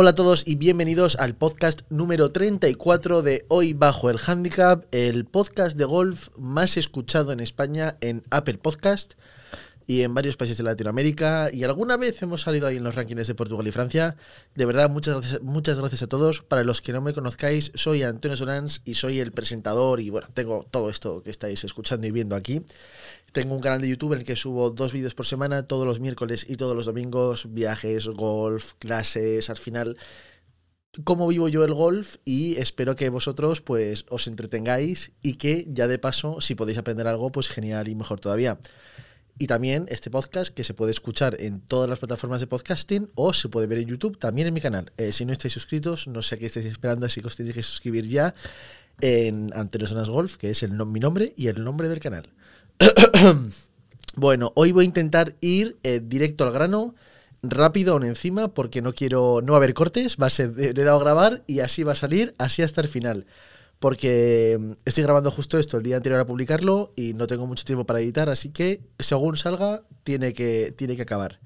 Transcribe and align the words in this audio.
Hola 0.00 0.10
a 0.10 0.14
todos 0.14 0.46
y 0.46 0.54
bienvenidos 0.54 1.16
al 1.16 1.34
podcast 1.34 1.80
número 1.90 2.28
34 2.28 3.22
de 3.22 3.44
Hoy 3.48 3.72
Bajo 3.72 4.10
el 4.10 4.20
Handicap, 4.24 4.84
el 4.92 5.24
podcast 5.24 5.76
de 5.76 5.86
golf 5.86 6.28
más 6.36 6.76
escuchado 6.76 7.32
en 7.32 7.40
España 7.40 7.96
en 8.00 8.22
Apple 8.30 8.58
Podcast 8.58 9.14
y 9.88 10.02
en 10.02 10.12
varios 10.12 10.36
países 10.36 10.58
de 10.58 10.64
Latinoamérica. 10.64 11.48
Y 11.50 11.64
alguna 11.64 11.96
vez 11.96 12.20
hemos 12.20 12.42
salido 12.42 12.66
ahí 12.66 12.76
en 12.76 12.84
los 12.84 12.94
rankings 12.94 13.26
de 13.26 13.34
Portugal 13.34 13.66
y 13.66 13.72
Francia. 13.72 14.16
De 14.54 14.66
verdad, 14.66 14.90
muchas 14.90 15.14
gracias, 15.14 15.42
muchas 15.42 15.78
gracias 15.78 16.02
a 16.02 16.06
todos. 16.06 16.42
Para 16.42 16.62
los 16.62 16.82
que 16.82 16.92
no 16.92 17.00
me 17.00 17.14
conozcáis, 17.14 17.72
soy 17.74 18.02
Antonio 18.02 18.36
Solans 18.36 18.82
y 18.84 18.94
soy 18.94 19.18
el 19.18 19.32
presentador. 19.32 20.00
Y 20.00 20.10
bueno, 20.10 20.28
tengo 20.34 20.66
todo 20.70 20.90
esto 20.90 21.22
que 21.22 21.30
estáis 21.30 21.64
escuchando 21.64 22.06
y 22.06 22.10
viendo 22.10 22.36
aquí. 22.36 22.62
Tengo 23.32 23.54
un 23.54 23.62
canal 23.62 23.80
de 23.80 23.88
YouTube 23.88 24.12
en 24.12 24.18
el 24.18 24.24
que 24.26 24.36
subo 24.36 24.68
dos 24.68 24.92
vídeos 24.92 25.14
por 25.14 25.24
semana, 25.24 25.66
todos 25.66 25.86
los 25.86 26.00
miércoles 26.00 26.44
y 26.46 26.56
todos 26.56 26.76
los 26.76 26.84
domingos, 26.84 27.54
viajes, 27.54 28.08
golf, 28.08 28.74
clases, 28.78 29.48
al 29.48 29.56
final 29.56 29.96
cómo 31.04 31.28
vivo 31.28 31.48
yo 31.48 31.64
el 31.64 31.74
golf 31.74 32.16
y 32.24 32.56
espero 32.56 32.96
que 32.96 33.08
vosotros 33.08 33.60
pues 33.60 34.04
os 34.08 34.26
entretengáis 34.26 35.12
y 35.22 35.34
que 35.34 35.64
ya 35.68 35.86
de 35.86 35.98
paso 35.98 36.40
si 36.40 36.56
podéis 36.56 36.78
aprender 36.78 37.06
algo 37.06 37.30
pues 37.30 37.48
genial 37.48 37.88
y 37.88 37.94
mejor 37.94 38.20
todavía. 38.20 38.58
Y 39.40 39.46
también 39.46 39.86
este 39.88 40.10
podcast 40.10 40.52
que 40.52 40.64
se 40.64 40.74
puede 40.74 40.90
escuchar 40.90 41.36
en 41.40 41.60
todas 41.60 41.88
las 41.88 42.00
plataformas 42.00 42.40
de 42.40 42.48
podcasting 42.48 43.08
o 43.14 43.32
se 43.32 43.48
puede 43.48 43.68
ver 43.68 43.78
en 43.78 43.86
YouTube 43.86 44.18
también 44.18 44.48
en 44.48 44.54
mi 44.54 44.60
canal. 44.60 44.90
Eh, 44.96 45.12
si 45.12 45.24
no 45.24 45.32
estáis 45.32 45.54
suscritos, 45.54 46.08
no 46.08 46.22
sé 46.22 46.34
a 46.34 46.38
qué 46.38 46.46
estáis 46.46 46.66
esperando, 46.66 47.06
así 47.06 47.20
que 47.20 47.28
os 47.28 47.36
tenéis 47.36 47.54
que 47.54 47.62
suscribir 47.62 48.08
ya 48.08 48.34
en 49.00 49.52
Antonio 49.54 49.86
Zonas 49.86 50.10
Golf, 50.10 50.36
que 50.36 50.50
es 50.50 50.64
el 50.64 50.72
mi 50.72 50.98
nombre 50.98 51.34
y 51.36 51.46
el 51.46 51.62
nombre 51.62 51.88
del 51.88 52.00
canal. 52.00 52.28
bueno, 54.16 54.50
hoy 54.56 54.72
voy 54.72 54.84
a 54.84 54.86
intentar 54.86 55.36
ir 55.40 55.78
eh, 55.84 56.00
directo 56.02 56.42
al 56.42 56.52
grano, 56.52 56.96
rápido 57.40 57.92
aún 57.92 58.04
encima, 58.04 58.48
porque 58.48 58.82
no 58.82 58.92
quiero, 58.92 59.40
no 59.40 59.52
va 59.52 59.58
a 59.58 59.60
haber 59.60 59.74
cortes, 59.74 60.16
va 60.20 60.26
a 60.26 60.30
ser, 60.30 60.56
le 60.56 60.70
he 60.70 60.84
dado 60.84 60.96
a 60.96 61.00
grabar 61.00 61.44
y 61.46 61.60
así 61.60 61.84
va 61.84 61.92
a 61.92 61.96
salir, 61.96 62.34
así 62.38 62.62
hasta 62.62 62.80
el 62.80 62.88
final. 62.88 63.26
Porque 63.78 64.56
mm, 64.58 64.72
estoy 64.84 65.04
grabando 65.04 65.30
justo 65.30 65.58
esto 65.58 65.76
el 65.76 65.82
día 65.82 65.96
anterior 65.96 66.20
a 66.20 66.26
publicarlo 66.26 66.92
y 66.96 67.14
no 67.14 67.26
tengo 67.26 67.46
mucho 67.46 67.64
tiempo 67.64 67.86
para 67.86 68.00
editar, 68.00 68.28
así 68.28 68.50
que 68.50 68.80
según 68.98 69.36
salga, 69.36 69.82
tiene 70.04 70.34
que, 70.34 70.74
tiene 70.76 70.96
que 70.96 71.02
acabar. 71.02 71.40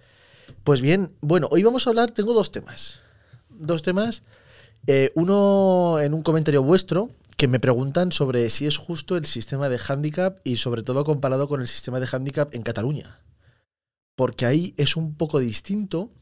Pues 0.65 0.81
bien, 0.81 1.13
bueno, 1.21 1.49
hoy 1.51 1.63
vamos 1.63 1.87
a 1.87 1.91
hablar, 1.91 2.13
tengo 2.13 2.35
dos 2.35 2.53
temas. 2.53 3.01
Dos 3.49 3.83
temas. 3.83 4.23
Eh, 4.87 5.13
uno 5.15 5.99
en 6.01 6.15
un 6.15 6.23
comentario 6.23 6.63
vuestro, 6.63 7.11
que 7.37 7.49
me 7.49 7.59
preguntan 7.59 8.13
sobre 8.13 8.49
si 8.51 8.67
es 8.67 8.77
justo 8.77 9.17
el 9.17 9.27
sistema 9.27 9.69
de 9.69 9.81
handicap 9.89 10.39
y 10.45 10.59
sobre 10.59 10.85
todo 10.85 11.05
comparado 11.05 11.49
con 11.49 11.61
el 11.61 11.67
sistema 11.67 11.99
de 11.99 12.09
handicap 12.11 12.55
en 12.55 12.63
Cataluña. 12.63 13.19
Porque 14.15 14.47
ahí 14.47 14.75
es 14.77 14.97
un 14.97 15.17
poco 15.17 15.41
distinto 15.41 16.13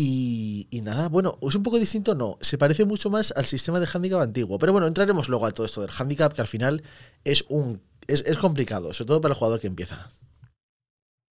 y, 0.00 0.80
nada, 0.84 1.08
bueno, 1.08 1.40
es 1.42 1.56
un 1.56 1.64
poco 1.64 1.76
distinto, 1.76 2.14
no, 2.14 2.38
se 2.40 2.56
parece 2.56 2.84
mucho 2.84 3.10
más 3.10 3.32
al 3.34 3.46
sistema 3.46 3.80
de 3.80 3.88
handicap 3.92 4.20
antiguo. 4.20 4.56
Pero 4.56 4.70
bueno, 4.70 4.86
entraremos 4.86 5.28
luego 5.28 5.44
a 5.44 5.50
todo 5.50 5.66
esto 5.66 5.80
del 5.80 5.90
handicap, 5.90 6.32
que 6.32 6.40
al 6.40 6.46
final 6.46 6.84
es, 7.24 7.44
un, 7.48 7.82
es, 8.06 8.22
es 8.24 8.38
complicado, 8.38 8.92
sobre 8.92 9.08
todo 9.08 9.20
para 9.20 9.34
el 9.34 9.38
jugador 9.38 9.58
que 9.58 9.66
empieza. 9.66 10.08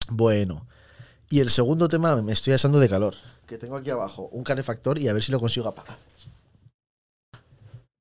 Bueno, 0.09 0.67
y 1.29 1.39
el 1.39 1.49
segundo 1.49 1.87
tema, 1.87 2.21
me 2.21 2.33
estoy 2.33 2.55
asando 2.55 2.77
de 2.77 2.89
calor, 2.89 3.15
que 3.47 3.57
tengo 3.57 3.77
aquí 3.77 3.89
abajo 3.89 4.27
un 4.33 4.43
calefactor 4.43 4.99
y 4.99 5.07
a 5.07 5.13
ver 5.13 5.23
si 5.23 5.31
lo 5.31 5.39
consigo 5.39 5.69
apagar. 5.69 5.97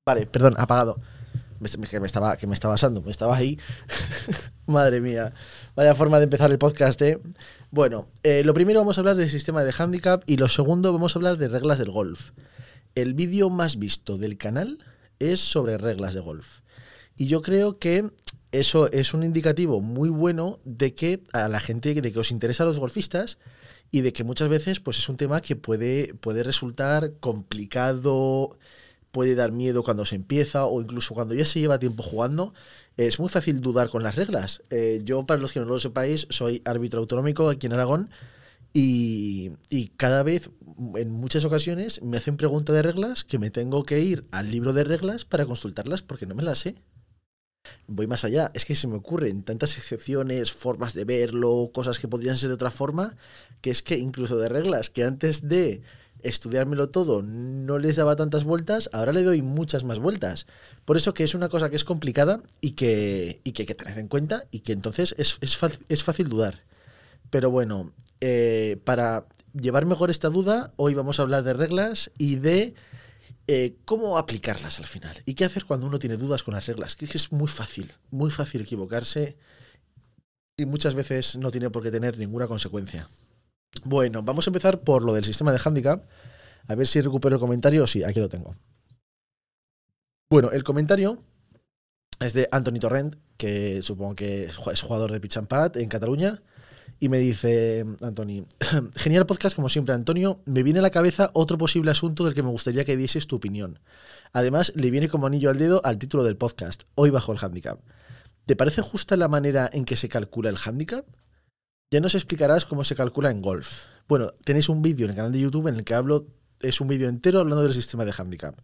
Vale, 0.05 0.25
perdón, 0.25 0.55
apagado. 0.57 0.99
Que, 1.89 1.99
me 1.99 2.05
estaba, 2.05 2.37
que 2.37 2.47
me 2.47 2.53
estaba 2.53 2.75
asando, 2.75 3.01
me 3.01 3.11
estaba 3.11 3.35
ahí. 3.35 3.59
Madre 4.65 5.01
mía, 5.01 5.33
vaya 5.75 5.95
forma 5.95 6.17
de 6.17 6.25
empezar 6.25 6.51
el 6.51 6.57
podcast, 6.57 7.01
¿eh? 7.01 7.19
Bueno, 7.71 8.07
eh, 8.23 8.43
lo 8.43 8.53
primero 8.53 8.79
vamos 8.79 8.97
a 8.97 9.01
hablar 9.01 9.17
del 9.17 9.29
sistema 9.29 9.63
de 9.63 9.73
handicap 9.77 10.23
y 10.25 10.37
lo 10.37 10.47
segundo 10.47 10.93
vamos 10.93 11.15
a 11.15 11.19
hablar 11.19 11.37
de 11.37 11.47
reglas 11.47 11.79
del 11.79 11.91
golf. 11.91 12.31
El 12.95 13.13
vídeo 13.13 13.49
más 13.49 13.77
visto 13.77 14.17
del 14.17 14.37
canal 14.37 14.79
es 15.19 15.39
sobre 15.39 15.77
reglas 15.77 16.13
de 16.13 16.19
golf. 16.19 16.59
Y 17.15 17.27
yo 17.27 17.41
creo 17.41 17.79
que 17.79 18.11
eso 18.51 18.91
es 18.91 19.13
un 19.13 19.23
indicativo 19.23 19.81
muy 19.81 20.09
bueno 20.09 20.59
de 20.63 20.93
que 20.93 21.23
a 21.33 21.47
la 21.47 21.59
gente, 21.59 21.93
de 21.93 22.11
que 22.11 22.19
os 22.19 22.31
interesa 22.31 22.63
a 22.63 22.67
los 22.67 22.79
golfistas 22.79 23.39
y 23.91 24.01
de 24.01 24.13
que 24.13 24.23
muchas 24.23 24.49
veces 24.49 24.79
pues 24.79 24.97
es 24.97 25.09
un 25.09 25.17
tema 25.17 25.41
que 25.41 25.55
puede, 25.55 26.13
puede 26.15 26.43
resultar 26.43 27.13
complicado, 27.19 28.57
puede 29.17 29.33
dar 29.33 29.51
miedo 29.51 29.81
cuando 29.81 30.05
se 30.05 30.13
empieza 30.13 30.67
o 30.67 30.79
incluso 30.79 31.15
cuando 31.15 31.33
ya 31.33 31.43
se 31.43 31.59
lleva 31.59 31.79
tiempo 31.79 32.03
jugando. 32.03 32.53
Es 32.97 33.19
muy 33.19 33.29
fácil 33.29 33.61
dudar 33.61 33.89
con 33.89 34.03
las 34.03 34.15
reglas. 34.15 34.61
Eh, 34.69 35.01
yo, 35.03 35.25
para 35.25 35.41
los 35.41 35.53
que 35.53 35.59
no 35.59 35.65
lo 35.65 35.79
sepáis, 35.79 36.27
soy 36.29 36.61
árbitro 36.65 36.99
autonómico 36.99 37.49
aquí 37.49 37.65
en 37.65 37.73
Aragón 37.73 38.11
y, 38.73 39.53
cada 39.97 40.21
vez, 40.21 40.51
en 40.97 41.11
muchas 41.13 41.45
ocasiones, 41.45 41.99
me 42.03 42.17
hacen 42.17 42.37
preguntas 42.37 42.75
de 42.75 42.83
reglas 42.83 43.23
que 43.23 43.39
me 43.39 43.49
tengo 43.49 43.85
que 43.85 44.01
ir 44.01 44.27
al 44.29 44.51
libro 44.51 44.71
de 44.71 44.83
reglas 44.83 45.25
para 45.25 45.47
consultarlas 45.47 46.03
porque 46.03 46.27
no 46.27 46.35
me 46.35 46.43
las 46.43 46.59
sé. 46.59 46.75
Voy 47.87 48.05
más 48.05 48.23
allá, 48.23 48.51
es 48.53 48.65
que 48.65 48.75
se 48.75 48.87
me 48.87 48.97
ocurren 48.97 49.41
tantas 49.41 49.77
excepciones, 49.77 50.51
formas 50.51 50.93
de 50.93 51.05
verlo, 51.05 51.71
cosas 51.73 51.97
que 51.97 52.07
podrían 52.07 52.37
ser 52.37 52.49
de 52.49 52.53
otra 52.53 52.69
forma, 52.69 53.17
que 53.61 53.71
es 53.71 53.81
que 53.81 53.97
incluso 53.97 54.37
de 54.37 54.47
reglas 54.47 54.91
que 54.91 55.05
antes 55.05 55.47
de 55.47 55.81
estudiármelo 56.23 56.89
todo 56.89 57.21
no 57.21 57.77
les 57.79 57.95
daba 57.95 58.15
tantas 58.15 58.43
vueltas, 58.43 58.89
ahora 58.93 59.13
le 59.13 59.23
doy 59.23 59.41
muchas 59.41 59.83
más 59.83 59.99
vueltas. 59.99 60.47
Por 60.85 60.97
eso 60.97 61.13
que 61.13 61.23
es 61.23 61.35
una 61.35 61.49
cosa 61.49 61.69
que 61.69 61.75
es 61.75 61.83
complicada 61.83 62.41
y 62.61 62.71
que, 62.71 63.41
y 63.43 63.51
que 63.51 63.63
hay 63.63 63.67
que 63.67 63.75
tener 63.75 63.97
en 63.97 64.07
cuenta 64.07 64.45
y 64.51 64.61
que 64.61 64.73
entonces 64.73 65.15
es, 65.17 65.37
es, 65.41 66.03
fácil 66.03 66.29
dudar. 66.29 66.63
Pero 67.29 67.51
bueno, 67.51 67.91
eh, 68.21 68.79
para 68.83 69.25
llevar 69.53 69.85
mejor 69.85 70.09
esta 70.09 70.29
duda, 70.29 70.73
hoy 70.77 70.93
vamos 70.93 71.19
a 71.19 71.23
hablar 71.23 71.43
de 71.43 71.53
reglas 71.53 72.11
y 72.17 72.35
de 72.37 72.73
eh, 73.47 73.75
cómo 73.85 74.17
aplicarlas 74.17 74.79
al 74.79 74.85
final. 74.85 75.21
Y 75.25 75.33
qué 75.33 75.45
hacer 75.45 75.65
cuando 75.65 75.87
uno 75.87 75.99
tiene 75.99 76.17
dudas 76.17 76.43
con 76.43 76.53
las 76.53 76.65
reglas. 76.65 76.95
Que 76.95 77.05
es 77.05 77.31
muy 77.31 77.47
fácil, 77.47 77.93
muy 78.11 78.31
fácil 78.31 78.61
equivocarse 78.61 79.37
y 80.57 80.65
muchas 80.65 80.95
veces 80.95 81.35
no 81.35 81.51
tiene 81.51 81.69
por 81.69 81.83
qué 81.83 81.91
tener 81.91 82.17
ninguna 82.17 82.47
consecuencia. 82.47 83.07
Bueno, 83.83 84.23
vamos 84.23 84.47
a 84.47 84.49
empezar 84.49 84.81
por 84.81 85.03
lo 85.03 85.13
del 85.13 85.23
sistema 85.23 85.51
de 85.51 85.59
handicap. 85.63 86.03
A 86.67 86.75
ver 86.75 86.87
si 86.87 87.01
recupero 87.01 87.35
el 87.35 87.39
comentario. 87.39 87.87
Sí, 87.87 88.03
aquí 88.03 88.19
lo 88.19 88.29
tengo. 88.29 88.51
Bueno, 90.29 90.51
el 90.51 90.63
comentario 90.63 91.17
es 92.19 92.33
de 92.33 92.49
Anthony 92.51 92.79
Torrent, 92.79 93.15
que 93.37 93.81
supongo 93.81 94.15
que 94.15 94.45
es 94.45 94.81
jugador 94.81 95.11
de 95.11 95.19
pitch 95.19 95.37
and 95.37 95.47
pad 95.47 95.77
en 95.77 95.87
Cataluña. 95.87 96.41
Y 96.99 97.09
me 97.09 97.19
dice, 97.19 97.85
Anthony, 98.01 98.45
genial 98.95 99.25
podcast 99.25 99.55
como 99.55 99.69
siempre, 99.69 99.93
Antonio. 99.93 100.41
Me 100.45 100.63
viene 100.63 100.79
a 100.79 100.81
la 100.81 100.89
cabeza 100.89 101.29
otro 101.33 101.57
posible 101.57 101.91
asunto 101.91 102.25
del 102.25 102.33
que 102.33 102.43
me 102.43 102.49
gustaría 102.49 102.85
que 102.85 102.97
dieses 102.97 103.27
tu 103.27 103.35
opinión. 103.35 103.79
Además, 104.33 104.73
le 104.75 104.89
viene 104.89 105.07
como 105.07 105.27
anillo 105.27 105.49
al 105.49 105.59
dedo 105.59 105.79
al 105.85 105.99
título 105.99 106.23
del 106.23 106.37
podcast, 106.37 106.83
Hoy 106.95 107.11
bajo 107.11 107.31
el 107.31 107.39
handicap. 107.39 107.79
¿Te 108.45 108.55
parece 108.55 108.81
justa 108.81 109.15
la 109.15 109.27
manera 109.27 109.69
en 109.71 109.85
que 109.85 109.95
se 109.95 110.09
calcula 110.09 110.49
el 110.49 110.57
handicap? 110.63 111.05
Ya 111.89 112.01
nos 112.01 112.15
explicarás 112.15 112.65
cómo 112.65 112.83
se 112.83 112.97
calcula 112.97 113.31
en 113.31 113.41
golf. 113.41 113.85
Bueno, 114.09 114.33
tenéis 114.43 114.67
un 114.67 114.81
vídeo 114.81 115.05
en 115.05 115.11
el 115.11 115.15
canal 115.15 115.31
de 115.31 115.39
YouTube 115.39 115.67
en 115.67 115.75
el 115.75 115.85
que 115.85 115.93
hablo, 115.93 116.27
es 116.59 116.81
un 116.81 116.89
vídeo 116.89 117.07
entero 117.07 117.39
hablando 117.39 117.63
del 117.63 117.73
sistema 117.73 118.03
de 118.03 118.13
handicap. 118.17 118.59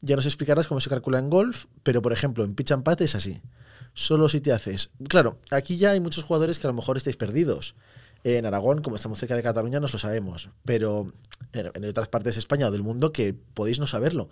Ya 0.00 0.16
nos 0.16 0.26
explicarás 0.26 0.66
cómo 0.66 0.80
se 0.80 0.90
calcula 0.90 1.20
en 1.20 1.30
golf, 1.30 1.66
pero 1.84 2.02
por 2.02 2.12
ejemplo 2.12 2.42
en 2.42 2.56
pitch 2.56 2.72
and 2.72 2.82
pat 2.82 3.00
es 3.00 3.14
así. 3.14 3.40
Solo 3.94 4.28
si 4.28 4.40
te 4.40 4.50
haces. 4.50 4.90
Claro, 5.08 5.38
aquí 5.52 5.76
ya 5.76 5.92
hay 5.92 6.00
muchos 6.00 6.24
jugadores 6.24 6.58
que 6.58 6.66
a 6.66 6.70
lo 6.70 6.74
mejor 6.74 6.96
estáis 6.96 7.16
perdidos. 7.16 7.76
En 8.24 8.44
Aragón, 8.44 8.82
como 8.82 8.96
estamos 8.96 9.20
cerca 9.20 9.36
de 9.36 9.44
Cataluña, 9.44 9.78
nos 9.78 9.92
lo 9.92 10.00
sabemos. 10.00 10.50
Pero 10.64 11.12
en 11.52 11.84
otras 11.84 12.08
partes 12.08 12.34
de 12.34 12.40
España 12.40 12.66
o 12.66 12.72
del 12.72 12.82
mundo 12.82 13.12
que 13.12 13.34
podéis 13.54 13.78
no 13.78 13.86
saberlo. 13.86 14.30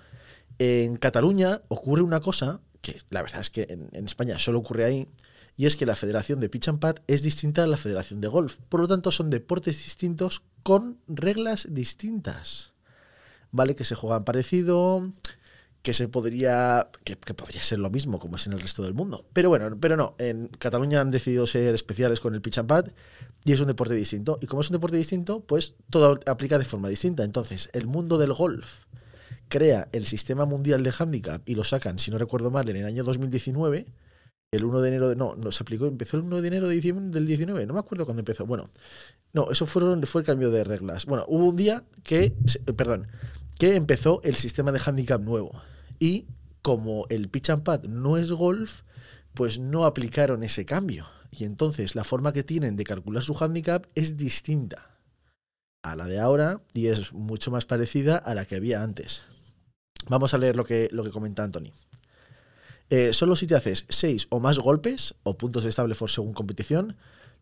En 0.59 0.97
Cataluña 0.97 1.63
ocurre 1.69 2.03
una 2.03 2.19
cosa, 2.19 2.59
que 2.81 3.01
la 3.11 3.23
verdad 3.23 3.41
es 3.41 3.51
que 3.51 3.69
en 3.71 4.05
España 4.05 4.37
solo 4.41 4.59
ocurre 4.59 4.85
ahí, 4.85 5.09
y 5.57 5.67
es 5.67 5.77
que 5.77 5.87
la 5.87 5.97
Federación 5.97 6.41
de 6.41 6.49
Pitch 6.49 6.69
and 6.69 6.81
Pad 6.81 6.97
es 7.07 7.23
distinta 7.23 7.65
a 7.65 7.67
la 7.67 7.79
Federación 7.79 8.21
de 8.21 8.29
Golf. 8.29 8.59
Por 8.69 8.81
lo 8.81 8.89
tanto, 8.89 9.11
son 9.11 9.31
deportes 9.31 9.83
distintos 9.83 10.43
con 10.63 10.99
reglas 11.09 11.67
distintas. 11.71 12.75
¿Vale? 13.53 13.75
Que 13.75 13.85
se 13.85 13.95
juegan 13.95 14.25
parecido, 14.25 15.11
que 15.83 15.95
se 15.95 16.09
podría 16.09 16.91
que, 17.05 17.17
podría 17.17 17.63
ser 17.63 17.79
lo 17.79 17.89
mismo 17.89 18.19
como 18.19 18.37
es 18.37 18.47
en 18.47 18.53
el 18.53 18.61
resto 18.61 18.83
del 18.83 18.93
mundo. 18.93 19.25
Pero 19.33 19.49
bueno, 19.49 19.79
pero 19.81 19.97
no, 19.97 20.15
en 20.19 20.49
Cataluña 20.49 21.01
han 21.01 21.11
decidido 21.11 21.47
ser 21.47 21.75
especiales 21.75 22.21
con 22.21 22.35
el 22.35 22.43
pitch 22.43 22.59
and 22.59 22.69
pad 22.69 22.87
y 23.45 23.53
es 23.53 23.61
un 23.61 23.69
deporte 23.69 23.95
distinto. 23.95 24.39
Y 24.43 24.47
como 24.47 24.61
es 24.61 24.69
un 24.69 24.75
deporte 24.75 24.99
distinto, 24.99 25.41
pues 25.41 25.75
todo 25.89 26.21
aplica 26.27 26.59
de 26.59 26.67
forma 26.67 26.89
distinta. 26.89 27.25
Entonces, 27.25 27.71
el 27.73 27.87
mundo 27.87 28.19
del 28.19 28.35
golf 28.35 28.85
crea 29.49 29.89
el 29.93 30.05
sistema 30.05 30.45
mundial 30.45 30.83
de 30.83 30.93
handicap 30.99 31.49
y 31.49 31.55
lo 31.55 31.65
sacan, 31.65 31.99
si 31.99 32.11
no 32.11 32.19
recuerdo 32.19 32.51
mal, 32.51 32.69
en 32.69 32.77
el 32.77 32.85
año 32.85 33.05
2019 33.05 33.87
el 34.53 34.65
1 34.65 34.81
de 34.81 34.89
enero 34.89 35.09
de. 35.09 35.17
No, 35.17 35.35
no 35.37 35.51
se 35.51 35.63
aplicó, 35.63 35.87
empezó 35.87 36.17
el 36.17 36.25
1 36.25 36.41
de 36.41 36.49
enero 36.49 36.69
de 36.69 36.81
del 36.81 37.27
19, 37.27 37.67
no 37.67 37.75
me 37.75 37.81
acuerdo 37.81 38.05
cuándo 38.05 38.21
empezó. 38.21 38.47
Bueno, 38.47 38.69
no, 39.33 39.51
eso 39.51 39.67
fue 39.67 39.83
el 39.83 40.25
cambio 40.25 40.51
de 40.51 40.65
reglas. 40.65 41.07
Bueno, 41.07 41.25
hubo 41.29 41.47
un 41.47 41.57
día 41.57 41.85
que. 42.03 42.35
Perdón, 42.77 43.09
que 43.59 43.77
empezó 43.77 44.21
el 44.23 44.37
sistema 44.37 44.73
de 44.73 44.81
handicap 44.85 45.21
nuevo. 45.21 45.53
Y 45.99 46.27
como 46.63 47.07
el 47.09 47.29
pitch 47.29 47.51
and 47.51 47.63
pad 47.63 47.85
no 47.85 48.17
es 48.17 48.31
golf, 48.31 48.83
pues 49.35 49.59
no 49.59 49.85
aplicaron 49.85 50.43
ese 50.43 50.65
cambio. 50.65 51.07
Y 51.31 51.45
entonces 51.45 51.95
la 51.95 52.05
forma 52.05 52.33
que 52.33 52.43
tienen 52.43 52.77
de 52.77 52.85
calcular 52.85 53.23
su 53.23 53.37
handicap 53.39 53.87
es 53.95 54.17
distinta. 54.17 54.93
a 55.83 55.95
la 55.95 56.07
de 56.07 56.19
ahora 56.19 56.63
y 56.75 56.89
es 56.89 57.13
mucho 57.13 57.53
más 57.53 57.65
parecida 57.65 58.17
a 58.17 58.35
la 58.35 58.45
que 58.45 58.57
había 58.57 58.83
antes. 58.83 59.23
Vamos 60.09 60.35
a 60.35 60.39
leer 60.39 60.57
lo 60.57 60.65
que, 60.65 60.89
lo 60.91 61.05
que 61.05 61.11
comenta 61.11 61.45
Anthony. 61.45 61.71
Eh, 62.89 63.13
solo 63.13 63.35
si 63.35 63.47
te 63.47 63.57
haces 63.57 63.85
6 63.89 64.29
o 64.31 64.39
más 64.39 64.59
golpes 64.59 65.15
o 65.25 65.37
puntos 65.37 65.65
de 65.65 65.71
estable 65.71 65.95
for 65.95 66.11
según 66.11 66.33
competición, 66.33 66.97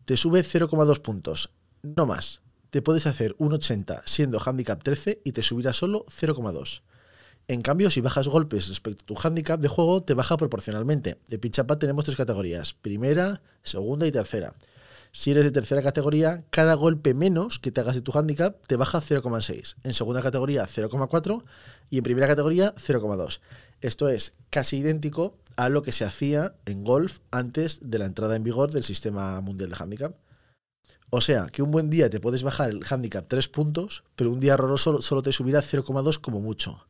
te 0.04 0.16
sube 0.16 0.42
0,2 0.42 1.00
puntos, 1.00 1.50
no 1.82 2.06
más. 2.06 2.40
Te 2.70 2.82
puedes 2.82 3.06
hacer 3.06 3.36
un 3.38 3.52
80 3.52 4.02
siendo 4.04 4.40
handicap 4.44 4.82
13 4.82 5.20
y 5.22 5.32
te 5.32 5.42
subirá 5.42 5.72
solo 5.72 6.06
0,2. 6.06 6.82
En 7.46 7.60
cambio, 7.60 7.90
si 7.90 8.00
bajas 8.00 8.26
golpes 8.26 8.68
respecto 8.68 9.02
a 9.02 9.06
tu 9.06 9.16
handicap 9.22 9.60
de 9.60 9.68
juego, 9.68 10.02
te 10.02 10.14
baja 10.14 10.38
proporcionalmente. 10.38 11.18
De 11.28 11.38
Pinchapad 11.38 11.76
tenemos 11.76 12.04
tres 12.04 12.16
categorías, 12.16 12.72
primera, 12.72 13.42
segunda 13.62 14.06
y 14.06 14.12
tercera. 14.12 14.54
Si 15.12 15.30
eres 15.30 15.44
de 15.44 15.52
tercera 15.52 15.80
categoría, 15.80 16.44
cada 16.50 16.74
golpe 16.74 17.14
menos 17.14 17.60
que 17.60 17.70
te 17.70 17.80
hagas 17.80 17.94
de 17.94 18.00
tu 18.00 18.16
handicap 18.18 18.56
te 18.66 18.76
baja 18.76 19.00
0,6. 19.00 19.76
En 19.84 19.94
segunda 19.94 20.22
categoría 20.22 20.66
0,4 20.66 21.44
y 21.88 21.98
en 21.98 22.02
primera 22.02 22.26
categoría 22.26 22.74
0,2. 22.74 23.40
Esto 23.84 24.08
es 24.08 24.32
casi 24.48 24.78
idéntico 24.78 25.36
a 25.56 25.68
lo 25.68 25.82
que 25.82 25.92
se 25.92 26.06
hacía 26.06 26.56
en 26.64 26.84
golf 26.84 27.18
antes 27.30 27.80
de 27.82 27.98
la 27.98 28.06
entrada 28.06 28.34
en 28.34 28.42
vigor 28.42 28.70
del 28.70 28.82
sistema 28.82 29.38
mundial 29.42 29.68
de 29.68 29.76
handicap. 29.78 30.16
O 31.10 31.20
sea, 31.20 31.48
que 31.52 31.62
un 31.62 31.70
buen 31.70 31.90
día 31.90 32.08
te 32.08 32.18
puedes 32.18 32.42
bajar 32.42 32.70
el 32.70 32.82
handicap 32.88 33.26
3 33.28 33.46
puntos, 33.48 34.04
pero 34.16 34.30
un 34.30 34.40
día 34.40 34.54
horroroso 34.54 35.02
solo 35.02 35.20
te 35.20 35.34
subirá 35.34 35.60
0,2 35.60 36.18
como 36.18 36.40
mucho. 36.40 36.88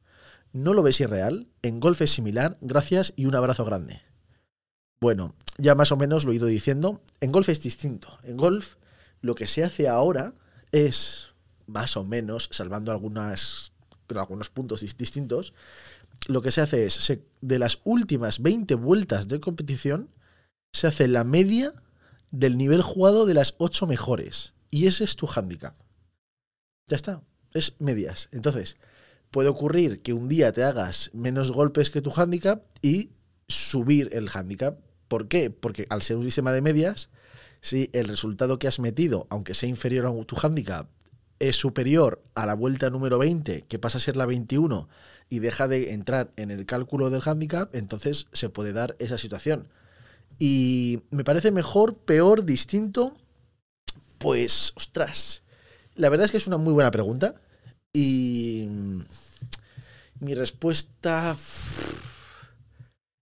¿No 0.53 0.73
lo 0.73 0.85
ves 0.85 1.01
irreal? 1.01 1.49
En 1.63 1.81
golf 1.81 2.01
es 2.01 2.13
similar, 2.13 2.59
gracias 2.61 3.13
y 3.17 3.27
un 3.27 3.35
abrazo 3.35 3.65
grande. 3.65 4.01
Bueno, 5.01 5.35
ya 5.59 5.75
más 5.75 5.91
o 5.91 5.97
menos 5.97 6.25
lo 6.25 6.31
he 6.31 6.37
ido 6.37 6.47
diciendo. 6.47 7.03
En 7.21 7.33
golf 7.33 7.49
es 7.49 7.61
distinto. 7.61 8.21
En 8.23 8.37
golf 8.37 8.77
lo 9.21 9.35
que 9.35 9.49
se 9.49 9.65
hace 9.65 9.89
ahora 9.89 10.33
es, 10.71 11.35
más 11.67 11.97
o 11.97 12.05
menos, 12.05 12.49
salvando 12.53 12.93
algunas, 12.93 13.73
algunos 14.17 14.51
puntos 14.51 14.81
distintos, 14.97 15.55
lo 16.27 16.43
que 16.43 16.53
se 16.53 16.61
hace 16.61 16.87
es, 16.87 17.19
de 17.41 17.59
las 17.59 17.81
últimas 17.85 18.41
20 18.41 18.75
vueltas 18.75 19.29
de 19.29 19.41
competición, 19.41 20.11
se 20.73 20.87
hace 20.87 21.09
la 21.09 21.25
media 21.25 21.73
del 22.31 22.57
nivel 22.57 22.83
jugado 22.83 23.27
de 23.27 23.35
las 23.35 23.55
8 23.59 23.87
mejores. 23.87 24.55
Y 24.71 24.87
ese 24.87 25.05
es 25.05 25.17
tu 25.17 25.29
handicap. 25.35 25.75
Ya 26.87 26.97
está, 26.97 27.23
es 27.53 27.77
medias. 27.79 28.29
Entonces, 28.33 28.77
puede 29.31 29.49
ocurrir 29.49 30.03
que 30.03 30.13
un 30.13 30.29
día 30.29 30.53
te 30.53 30.65
hagas 30.65 31.11
menos 31.13 31.53
golpes 31.53 31.91
que 31.91 32.03
tu 32.03 32.13
handicap 32.15 32.65
y 32.83 33.11
subir 33.49 34.09
el 34.13 34.29
handicap 34.33 34.79
¿Por 35.09 35.29
qué? 35.29 35.51
Porque 35.51 35.87
al 35.91 36.03
ser 36.03 36.17
un 36.17 36.25
sistema 36.25 36.53
de 36.53 36.63
medias, 36.63 37.09
si 37.61 37.91
el 37.93 38.09
resultado 38.09 38.59
que 38.59 38.69
has 38.69 38.81
metido, 38.81 39.27
aunque 39.31 39.55
sea 39.55 39.69
inferior 39.69 40.07
a 40.07 40.25
tu 40.25 40.37
handicap, 40.43 40.89
es 41.39 41.57
superior 41.57 42.23
a 42.35 42.47
la 42.47 42.55
vuelta 42.55 42.91
número 42.91 43.19
20, 43.19 43.63
que 43.63 43.79
pasa 43.79 43.99
a 43.99 44.01
ser 44.01 44.17
la 44.17 44.27
21, 44.27 44.89
y 45.29 45.39
deja 45.41 45.69
de 45.69 45.93
entrar 45.93 46.33
en 46.37 46.51
el 46.51 46.67
cálculo 46.67 47.11
del 47.11 47.23
handicap, 47.25 47.75
entonces 47.75 48.27
se 48.33 48.49
puede 48.49 48.73
dar 48.73 48.97
esa 48.99 49.19
situación. 49.19 49.69
Y 50.39 51.03
me 51.11 51.25
parece 51.25 51.51
mejor, 51.51 51.97
peor, 51.97 52.45
distinto. 52.45 53.15
Pues, 54.19 54.73
ostras. 54.77 55.45
La 55.95 56.09
verdad 56.09 56.25
es 56.25 56.31
que 56.31 56.39
es 56.39 56.47
una 56.47 56.57
muy 56.57 56.73
buena 56.73 56.91
pregunta. 56.91 57.35
Y 57.93 58.67
mi 60.19 60.35
respuesta 60.35 61.37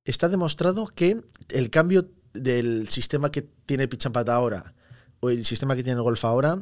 está 0.04 0.28
demostrado 0.28 0.86
que 0.86 1.22
el 1.50 1.70
cambio 1.70 2.08
del 2.32 2.88
sistema 2.88 3.30
que 3.30 3.42
tiene 3.42 3.84
el 3.84 4.30
ahora 4.30 4.74
o 5.20 5.28
el 5.28 5.44
sistema 5.44 5.76
que 5.76 5.82
tiene 5.82 5.98
el 5.98 6.02
golf 6.02 6.24
ahora 6.24 6.60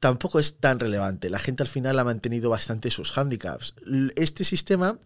tampoco 0.00 0.40
es 0.40 0.56
tan 0.56 0.80
relevante. 0.80 1.30
La 1.30 1.38
gente 1.38 1.62
al 1.62 1.68
final 1.68 1.98
ha 1.98 2.04
mantenido 2.04 2.50
bastante 2.50 2.90
sus 2.90 3.16
handicaps. 3.16 3.74
Este 4.16 4.44
sistema 4.44 4.98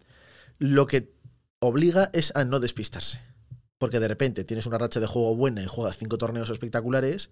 lo 0.57 0.87
que 0.87 1.13
obliga 1.59 2.09
es 2.13 2.31
a 2.35 2.45
no 2.45 2.59
despistarse. 2.59 3.21
Porque 3.77 3.99
de 3.99 4.07
repente 4.07 4.45
tienes 4.45 4.65
una 4.65 4.77
racha 4.77 5.01
de 5.01 5.07
juego 5.07 5.35
buena 5.35 5.61
y 5.61 5.67
juegas 5.67 5.97
cinco 5.97 6.17
torneos 6.17 6.49
espectaculares, 6.49 7.29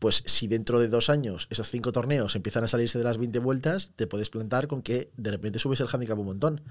pues 0.00 0.24
si 0.26 0.48
dentro 0.48 0.80
de 0.80 0.88
dos 0.88 1.08
años 1.08 1.46
esos 1.48 1.70
cinco 1.70 1.92
torneos 1.92 2.34
empiezan 2.34 2.64
a 2.64 2.68
salirse 2.68 2.98
de 2.98 3.04
las 3.04 3.18
20 3.18 3.38
vueltas, 3.38 3.92
te 3.94 4.08
puedes 4.08 4.28
plantar 4.28 4.66
con 4.66 4.82
que 4.82 5.10
de 5.16 5.30
repente 5.30 5.60
subes 5.60 5.80
el 5.80 5.88
handicap 5.90 6.18
un 6.18 6.26
montón. 6.26 6.62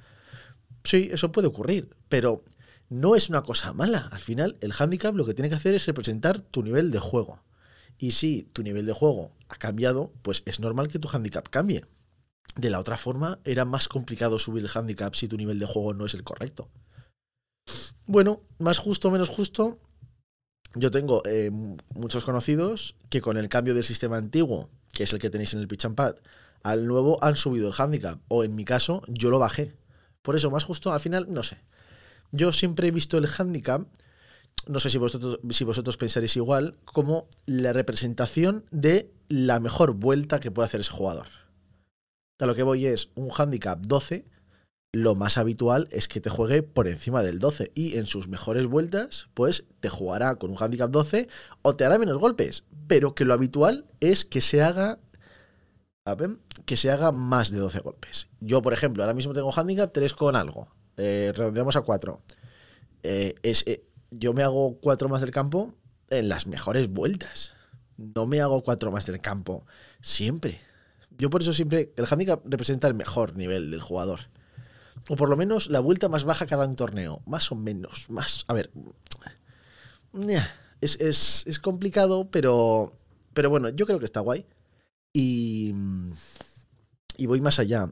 Sí, 0.84 1.10
eso 1.12 1.32
puede 1.32 1.48
ocurrir, 1.48 1.96
pero 2.10 2.44
no 2.90 3.16
es 3.16 3.30
una 3.30 3.42
cosa 3.42 3.72
mala. 3.72 4.10
Al 4.12 4.20
final, 4.20 4.58
el 4.60 4.74
handicap 4.78 5.16
lo 5.16 5.26
que 5.26 5.34
tiene 5.34 5.50
que 5.50 5.56
hacer 5.56 5.74
es 5.76 5.86
representar 5.86 6.42
tu 6.42 6.62
nivel 6.62 6.92
de 6.92 7.00
juego. 7.00 7.42
Y 7.98 8.12
si 8.12 8.44
tu 8.54 8.64
nivel 8.64 8.86
de 8.86 8.94
juego 8.94 9.32
ha 9.50 9.56
cambiado, 9.56 10.12
pues 10.22 10.44
es 10.46 10.60
normal 10.60 10.88
que 10.88 11.00
tu 11.00 11.10
handicap 11.12 11.48
cambie. 11.50 11.84
De 12.56 12.70
la 12.70 12.80
otra 12.80 12.98
forma, 12.98 13.40
era 13.44 13.66
más 13.66 13.88
complicado 13.88 14.40
subir 14.40 14.64
el 14.64 14.72
handicap 14.74 15.14
si 15.16 15.28
tu 15.28 15.38
nivel 15.38 15.60
de 15.60 15.66
juego 15.66 15.94
no 15.94 16.06
es 16.06 16.14
el 16.14 16.24
correcto. 16.24 16.70
Bueno, 18.06 18.42
más 18.60 18.78
justo, 18.78 19.12
menos 19.12 19.30
justo. 19.30 19.80
Yo 20.76 20.92
tengo 20.92 21.24
eh, 21.26 21.52
muchos 21.94 22.24
conocidos 22.24 22.96
que 23.10 23.22
con 23.22 23.38
el 23.38 23.50
cambio 23.50 23.74
del 23.74 23.84
sistema 23.84 24.18
antiguo, 24.18 24.70
que 24.92 25.04
es 25.04 25.14
el 25.14 25.20
que 25.20 25.30
tenéis 25.30 25.54
en 25.54 25.60
el 25.60 25.68
pitch 25.68 25.86
and 25.86 25.96
pad, 25.96 26.16
al 26.64 26.88
nuevo 26.88 27.18
han 27.24 27.36
subido 27.36 27.70
el 27.70 27.74
handicap. 27.78 28.20
O 28.28 28.44
en 28.44 28.56
mi 28.56 28.66
caso, 28.66 29.02
yo 29.08 29.30
lo 29.30 29.40
bajé. 29.40 29.74
Por 30.22 30.36
eso, 30.36 30.52
más 30.52 30.64
justo, 30.64 30.92
al 30.92 31.00
final, 31.00 31.28
no 31.30 31.44
sé. 31.44 31.62
Yo 32.32 32.52
siempre 32.52 32.88
he 32.88 32.92
visto 32.92 33.18
el 33.18 33.28
handicap, 33.38 33.88
no 34.68 34.80
sé 34.80 34.90
si 34.90 34.98
vosotros, 34.98 35.40
si 35.52 35.64
vosotros 35.64 35.98
pensaréis 35.98 36.36
igual, 36.36 36.78
como 36.86 37.28
la 37.46 37.74
representación 37.74 38.66
de 38.72 39.12
la 39.30 39.60
mejor 39.60 39.94
vuelta 39.94 40.40
que 40.40 40.52
puede 40.52 40.68
hacer 40.68 40.82
ese 40.82 40.92
jugador. 40.92 41.28
A 42.40 42.46
lo 42.46 42.56
que 42.56 42.64
voy 42.64 42.86
es 42.86 43.10
un 43.16 43.30
handicap 43.36 43.80
12, 43.80 44.26
lo 44.92 45.16
más 45.16 45.38
habitual 45.38 45.88
es 45.92 46.08
que 46.08 46.22
te 46.22 46.30
juegue 46.30 46.64
por 46.64 46.88
encima 46.88 47.22
del 47.22 47.40
12 47.40 47.72
y 47.76 47.98
en 47.98 48.06
sus 48.06 48.28
mejores 48.28 48.66
vueltas, 48.66 49.28
pues 49.34 49.66
te 49.82 49.90
jugará 49.90 50.36
con 50.36 50.52
un 50.52 50.58
handicap 50.58 50.90
12 50.90 51.28
o 51.62 51.76
te 51.76 51.86
hará 51.86 51.98
menos 51.98 52.18
golpes, 52.18 52.64
pero 52.88 53.14
que 53.14 53.26
lo 53.26 53.34
habitual 53.34 53.86
es 54.00 54.26
que 54.26 54.42
se 54.42 54.62
haga 54.62 55.00
que 56.66 56.78
se 56.78 56.92
haga 56.92 57.12
más 57.12 57.50
de 57.50 57.58
12 57.58 57.80
golpes. 57.80 58.30
Yo, 58.40 58.62
por 58.62 58.74
ejemplo, 58.74 59.02
ahora 59.02 59.16
mismo 59.16 59.34
tengo 59.34 59.52
handicap 59.52 59.92
3 59.92 60.14
con 60.14 60.36
algo. 60.36 60.68
Eh, 60.98 61.34
redondeamos 61.36 61.76
a 61.76 61.82
cuatro. 61.82 62.22
Eh, 63.02 63.36
es, 63.44 63.64
eh, 63.68 63.84
yo 64.18 64.34
me 64.34 64.44
hago 64.44 64.80
cuatro 64.80 65.10
más 65.10 65.22
del 65.22 65.32
campo 65.32 65.74
en 66.10 66.30
las 66.30 66.48
mejores 66.48 66.90
vueltas. 66.90 67.54
No 67.98 68.26
me 68.26 68.42
hago 68.42 68.64
cuatro 68.64 68.92
más 68.92 69.06
del 69.06 69.20
campo 69.20 69.66
siempre. 70.02 70.60
Yo 71.18 71.30
por 71.30 71.42
eso 71.42 71.54
siempre, 71.54 71.94
el 71.96 72.06
handicap 72.10 72.42
representa 72.46 72.88
el 72.88 72.94
mejor 72.94 73.38
nivel 73.38 73.72
del 73.72 73.82
jugador. 73.82 74.22
O 75.10 75.16
por 75.16 75.30
lo 75.30 75.38
menos 75.38 75.70
la 75.70 75.80
vuelta 75.80 76.10
más 76.10 76.24
baja 76.24 76.46
cada 76.46 76.66
un 76.66 76.76
torneo. 76.76 77.22
Más 77.26 77.52
o 77.52 77.56
menos. 77.56 78.10
Más. 78.10 78.44
A 78.48 78.54
ver. 78.54 78.72
Es, 80.82 81.00
es, 81.00 81.44
es 81.48 81.60
complicado, 81.60 82.30
pero. 82.32 82.92
Pero 83.34 83.50
bueno, 83.50 83.70
yo 83.70 83.86
creo 83.86 84.00
que 84.00 84.06
está 84.06 84.20
guay. 84.20 84.46
Y. 85.14 85.74
Y 87.18 87.28
voy 87.28 87.40
más 87.40 87.60
allá 87.60 87.92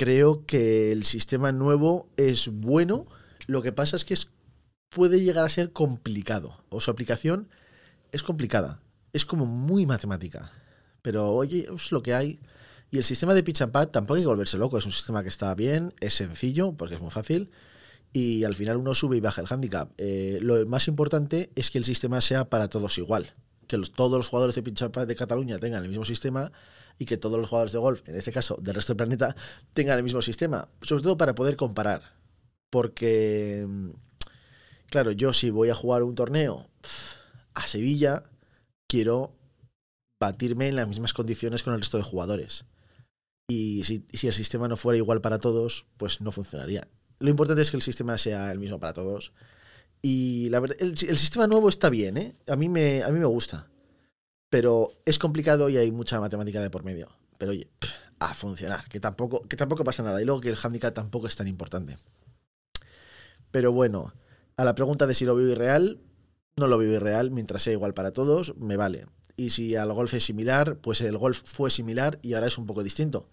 creo 0.00 0.46
que 0.46 0.92
el 0.92 1.04
sistema 1.04 1.52
nuevo 1.52 2.08
es 2.16 2.48
bueno. 2.48 3.04
Lo 3.46 3.60
que 3.60 3.70
pasa 3.70 3.96
es 3.96 4.06
que 4.06 4.14
puede 4.90 5.20
llegar 5.20 5.44
a 5.44 5.48
ser 5.48 5.72
complicado. 5.72 6.62
O 6.68 6.80
su 6.80 6.90
aplicación 6.90 7.48
es 8.12 8.22
complicada. 8.22 8.80
Es 9.12 9.24
como 9.24 9.46
muy 9.46 9.86
matemática. 9.86 10.52
Pero 11.02 11.32
oye, 11.32 11.66
es 11.74 11.92
lo 11.92 12.02
que 12.02 12.14
hay. 12.14 12.40
Y 12.90 12.98
el 12.98 13.04
sistema 13.04 13.34
de 13.34 13.42
pitch 13.42 13.62
and 13.62 13.72
pad 13.72 13.88
tampoco 13.88 14.16
hay 14.16 14.22
que 14.22 14.26
volverse 14.26 14.58
loco. 14.58 14.76
Es 14.76 14.86
un 14.86 14.92
sistema 14.92 15.22
que 15.22 15.28
está 15.28 15.54
bien, 15.54 15.94
es 16.00 16.14
sencillo, 16.14 16.72
porque 16.72 16.96
es 16.96 17.00
muy 17.00 17.10
fácil. 17.10 17.50
Y 18.12 18.42
al 18.44 18.54
final 18.54 18.76
uno 18.76 18.92
sube 18.92 19.16
y 19.16 19.20
baja 19.20 19.40
el 19.40 19.46
handicap. 19.48 19.90
Eh, 19.96 20.38
lo 20.42 20.66
más 20.66 20.88
importante 20.88 21.50
es 21.54 21.70
que 21.70 21.78
el 21.78 21.84
sistema 21.84 22.20
sea 22.20 22.50
para 22.50 22.68
todos 22.68 22.98
igual. 22.98 23.32
Que 23.68 23.78
todos 23.94 24.18
los 24.18 24.28
jugadores 24.28 24.56
de 24.56 24.62
pitch 24.64 24.82
and 24.82 24.92
pad 24.92 25.06
de 25.06 25.14
Cataluña 25.14 25.58
tengan 25.58 25.84
el 25.84 25.88
mismo 25.88 26.04
sistema 26.04 26.50
y 26.98 27.06
que 27.06 27.16
todos 27.16 27.38
los 27.38 27.48
jugadores 27.48 27.72
de 27.72 27.78
golf, 27.78 28.06
en 28.08 28.16
este 28.16 28.32
caso 28.32 28.56
del 28.60 28.74
resto 28.74 28.92
del 28.92 28.98
planeta, 28.98 29.36
tengan 29.72 29.96
el 29.96 30.02
mismo 30.02 30.20
sistema. 30.20 30.68
Sobre 30.82 31.04
todo 31.04 31.16
para 31.16 31.36
poder 31.36 31.54
comparar. 31.54 32.02
Porque, 32.68 33.66
claro, 34.90 35.12
yo 35.12 35.32
si 35.32 35.50
voy 35.50 35.70
a 35.70 35.74
jugar 35.74 36.02
un 36.02 36.14
torneo 36.14 36.68
a 37.54 37.66
Sevilla, 37.66 38.22
quiero 38.86 39.36
batirme 40.20 40.68
en 40.68 40.76
las 40.76 40.88
mismas 40.88 41.14
condiciones 41.14 41.62
con 41.62 41.72
el 41.72 41.80
resto 41.80 41.96
de 41.96 42.04
jugadores. 42.04 42.64
Y 43.48 43.82
si, 43.84 44.04
el 44.26 44.32
sistema 44.32 44.68
no 44.68 44.76
fuera 44.76 44.96
igual 44.96 45.20
para 45.20 45.38
todos, 45.38 45.86
pues 45.96 46.20
no 46.20 46.30
funcionaría. 46.30 46.86
Lo 47.18 47.30
importante 47.30 47.62
es 47.62 47.70
que 47.70 47.76
el 47.76 47.82
sistema 47.82 48.16
sea 48.18 48.52
el 48.52 48.58
mismo 48.58 48.78
para 48.78 48.92
todos. 48.92 49.32
Y 50.02 50.50
el, 50.54 50.96
sistema 51.18 51.46
nuevo 51.46 51.68
está 51.68 51.90
bien, 51.90 52.16
¿eh? 52.16 52.36
A 52.46 52.56
mí 52.56 52.68
me, 52.68 53.02
a 53.02 53.08
mí 53.08 53.18
me 53.18 53.26
gusta. 53.26 53.68
Pero 54.50 54.92
es 55.04 55.18
complicado 55.18 55.68
y 55.68 55.76
hay 55.76 55.90
mucha 55.90 56.20
matemática 56.20 56.60
de 56.60 56.70
por 56.70 56.84
medio. 56.84 57.08
Pero 57.38 57.52
oye, 57.52 57.68
a 58.20 58.34
funcionar, 58.34 58.86
que 58.88 59.00
tampoco, 59.00 59.42
que 59.48 59.56
tampoco 59.56 59.82
pasa 59.82 60.02
nada. 60.02 60.22
Y 60.22 60.24
luego 60.24 60.40
que 60.40 60.50
el 60.50 60.58
handicap 60.62 60.94
tampoco 60.94 61.26
es 61.26 61.36
tan 61.36 61.48
importante. 61.48 61.96
Pero 63.50 63.72
bueno, 63.72 64.12
a 64.60 64.64
la 64.64 64.74
pregunta 64.74 65.06
de 65.06 65.14
si 65.14 65.24
lo 65.24 65.34
veo 65.34 65.48
irreal, 65.48 66.00
no 66.56 66.66
lo 66.66 66.76
veo 66.76 66.92
irreal, 66.92 67.30
mientras 67.30 67.62
sea 67.62 67.72
igual 67.72 67.94
para 67.94 68.10
todos, 68.10 68.54
me 68.58 68.76
vale. 68.76 69.06
y 69.34 69.50
si 69.50 69.74
al 69.74 69.90
golf 69.94 70.12
es 70.12 70.22
similar, 70.22 70.76
pues 70.76 71.00
el 71.00 71.16
golf 71.16 71.40
fue 71.46 71.70
similar 71.70 72.18
y 72.20 72.34
ahora 72.34 72.46
es 72.46 72.58
un 72.58 72.66
poco 72.66 72.82
distinto. 72.82 73.26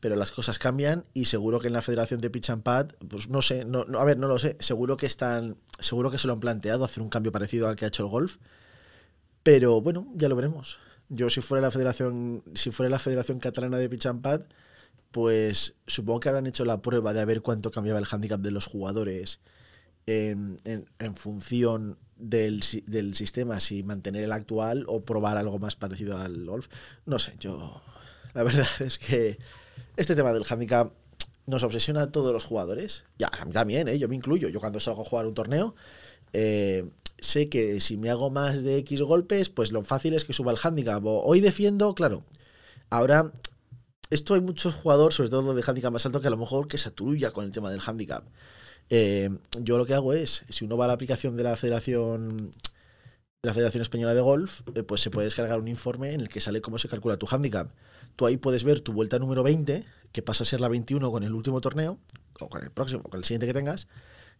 Pero 0.00 0.16
las 0.16 0.32
cosas 0.32 0.58
cambian 0.58 1.04
y 1.14 1.26
seguro 1.26 1.60
que 1.60 1.68
en 1.68 1.72
la 1.72 1.82
Federación 1.82 2.20
de 2.20 2.30
Pitch 2.30 2.50
and 2.50 2.64
Pad, 2.64 2.94
pues 3.08 3.28
no 3.28 3.42
sé, 3.42 3.64
no, 3.64 3.86
a 3.96 4.04
ver, 4.04 4.18
no 4.18 4.26
lo 4.26 4.40
sé, 4.40 4.56
seguro 4.58 4.96
que 4.96 5.06
están, 5.06 5.56
seguro 5.78 6.10
que 6.10 6.18
se 6.18 6.26
lo 6.26 6.32
han 6.32 6.40
planteado 6.40 6.84
hacer 6.84 7.00
un 7.00 7.10
cambio 7.10 7.30
parecido 7.30 7.68
al 7.68 7.76
que 7.76 7.84
ha 7.84 7.88
hecho 7.88 8.02
el 8.02 8.08
golf. 8.08 8.38
Pero 9.44 9.80
bueno, 9.80 10.12
ya 10.16 10.28
lo 10.28 10.34
veremos. 10.34 10.78
Yo 11.08 11.30
si 11.30 11.42
fuera 11.42 11.62
la 11.62 11.70
Federación, 11.70 12.42
si 12.54 12.72
fuera 12.72 12.90
la 12.90 12.98
Federación 12.98 13.38
Catalana 13.38 13.78
de 13.78 13.88
Pitch 13.88 14.06
and 14.06 14.20
Pad, 14.20 14.40
pues 15.12 15.76
supongo 15.86 16.18
que 16.18 16.28
habrán 16.28 16.48
hecho 16.48 16.64
la 16.64 16.82
prueba 16.82 17.12
de 17.12 17.24
ver 17.24 17.40
cuánto 17.40 17.70
cambiaba 17.70 18.00
el 18.00 18.06
handicap 18.10 18.40
de 18.40 18.50
los 18.50 18.66
jugadores 18.66 19.38
en, 20.06 21.14
función 21.14 21.98
del, 22.16 22.62
del, 22.86 23.14
sistema, 23.14 23.60
si 23.60 23.82
mantener 23.82 24.24
el 24.24 24.32
actual 24.32 24.84
o 24.88 25.04
probar 25.04 25.36
algo 25.36 25.58
más 25.58 25.76
parecido 25.76 26.18
al 26.18 26.46
golf. 26.46 26.68
No 27.04 27.18
sé, 27.18 27.34
yo. 27.40 27.82
La 28.34 28.42
verdad 28.42 28.66
es 28.80 28.98
que 28.98 29.38
este 29.96 30.14
tema 30.14 30.32
del 30.32 30.44
handicap 30.48 30.92
nos 31.46 31.62
obsesiona 31.62 32.02
a 32.02 32.12
todos 32.12 32.32
los 32.32 32.44
jugadores. 32.44 33.04
Ya, 33.18 33.28
a 33.28 33.44
mí 33.44 33.52
también, 33.52 33.88
¿eh? 33.88 33.98
yo 33.98 34.08
me 34.08 34.16
incluyo. 34.16 34.48
Yo 34.48 34.60
cuando 34.60 34.80
salgo 34.80 35.02
a 35.02 35.04
jugar 35.04 35.26
un 35.26 35.34
torneo, 35.34 35.74
eh, 36.32 36.90
sé 37.18 37.48
que 37.48 37.80
si 37.80 37.96
me 37.96 38.10
hago 38.10 38.30
más 38.30 38.62
de 38.62 38.78
X 38.78 39.02
golpes, 39.02 39.48
pues 39.48 39.72
lo 39.72 39.82
fácil 39.82 40.14
es 40.14 40.24
que 40.24 40.32
suba 40.32 40.52
el 40.52 40.58
handicap. 40.62 41.02
Hoy 41.04 41.40
defiendo, 41.40 41.94
claro. 41.94 42.24
Ahora, 42.90 43.32
esto 44.10 44.34
hay 44.34 44.40
muchos 44.40 44.74
jugadores, 44.74 45.16
sobre 45.16 45.30
todo 45.30 45.54
de 45.54 45.64
handicap 45.66 45.92
más 45.92 46.06
alto, 46.06 46.20
que 46.20 46.28
a 46.28 46.30
lo 46.30 46.36
mejor 46.36 46.68
que 46.68 46.78
se 46.78 46.88
aturulla 46.88 47.32
con 47.32 47.44
el 47.44 47.52
tema 47.52 47.70
del 47.70 47.80
handicap. 47.84 48.24
Eh, 48.88 49.30
yo 49.60 49.78
lo 49.78 49.86
que 49.86 49.94
hago 49.94 50.12
es, 50.12 50.44
si 50.48 50.64
uno 50.64 50.76
va 50.76 50.84
a 50.84 50.88
la 50.88 50.94
aplicación 50.94 51.36
de 51.36 51.42
la 51.42 51.56
Federación 51.56 52.50
de 53.42 53.48
la 53.48 53.54
Federación 53.54 53.82
Española 53.82 54.14
de 54.14 54.20
Golf, 54.20 54.62
eh, 54.74 54.82
pues 54.82 55.00
se 55.00 55.10
puede 55.10 55.26
descargar 55.26 55.60
un 55.60 55.68
informe 55.68 56.12
en 56.12 56.20
el 56.20 56.28
que 56.28 56.40
sale 56.40 56.60
cómo 56.60 56.78
se 56.78 56.88
calcula 56.88 57.16
tu 57.16 57.26
handicap. 57.30 57.70
Tú 58.16 58.26
ahí 58.26 58.36
puedes 58.36 58.64
ver 58.64 58.80
tu 58.80 58.92
vuelta 58.92 59.18
número 59.18 59.42
20, 59.42 59.84
que 60.12 60.22
pasa 60.22 60.42
a 60.42 60.46
ser 60.46 60.60
la 60.60 60.68
21 60.68 61.10
con 61.10 61.22
el 61.22 61.32
último 61.32 61.60
torneo, 61.60 61.98
o 62.40 62.48
con 62.48 62.62
el 62.62 62.70
próximo, 62.70 63.02
con 63.02 63.18
el 63.18 63.24
siguiente 63.24 63.46
que 63.46 63.54
tengas. 63.54 63.86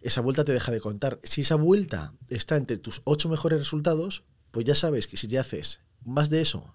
Esa 0.00 0.20
vuelta 0.20 0.44
te 0.44 0.52
deja 0.52 0.72
de 0.72 0.80
contar. 0.80 1.20
Si 1.22 1.42
esa 1.42 1.56
vuelta 1.56 2.14
está 2.28 2.56
entre 2.56 2.78
tus 2.78 3.02
8 3.04 3.28
mejores 3.28 3.58
resultados, 3.58 4.24
pues 4.50 4.66
ya 4.66 4.74
sabes 4.74 5.06
que 5.06 5.16
si 5.16 5.28
te 5.28 5.38
haces 5.38 5.80
más 6.04 6.30
de 6.30 6.40
eso, 6.40 6.72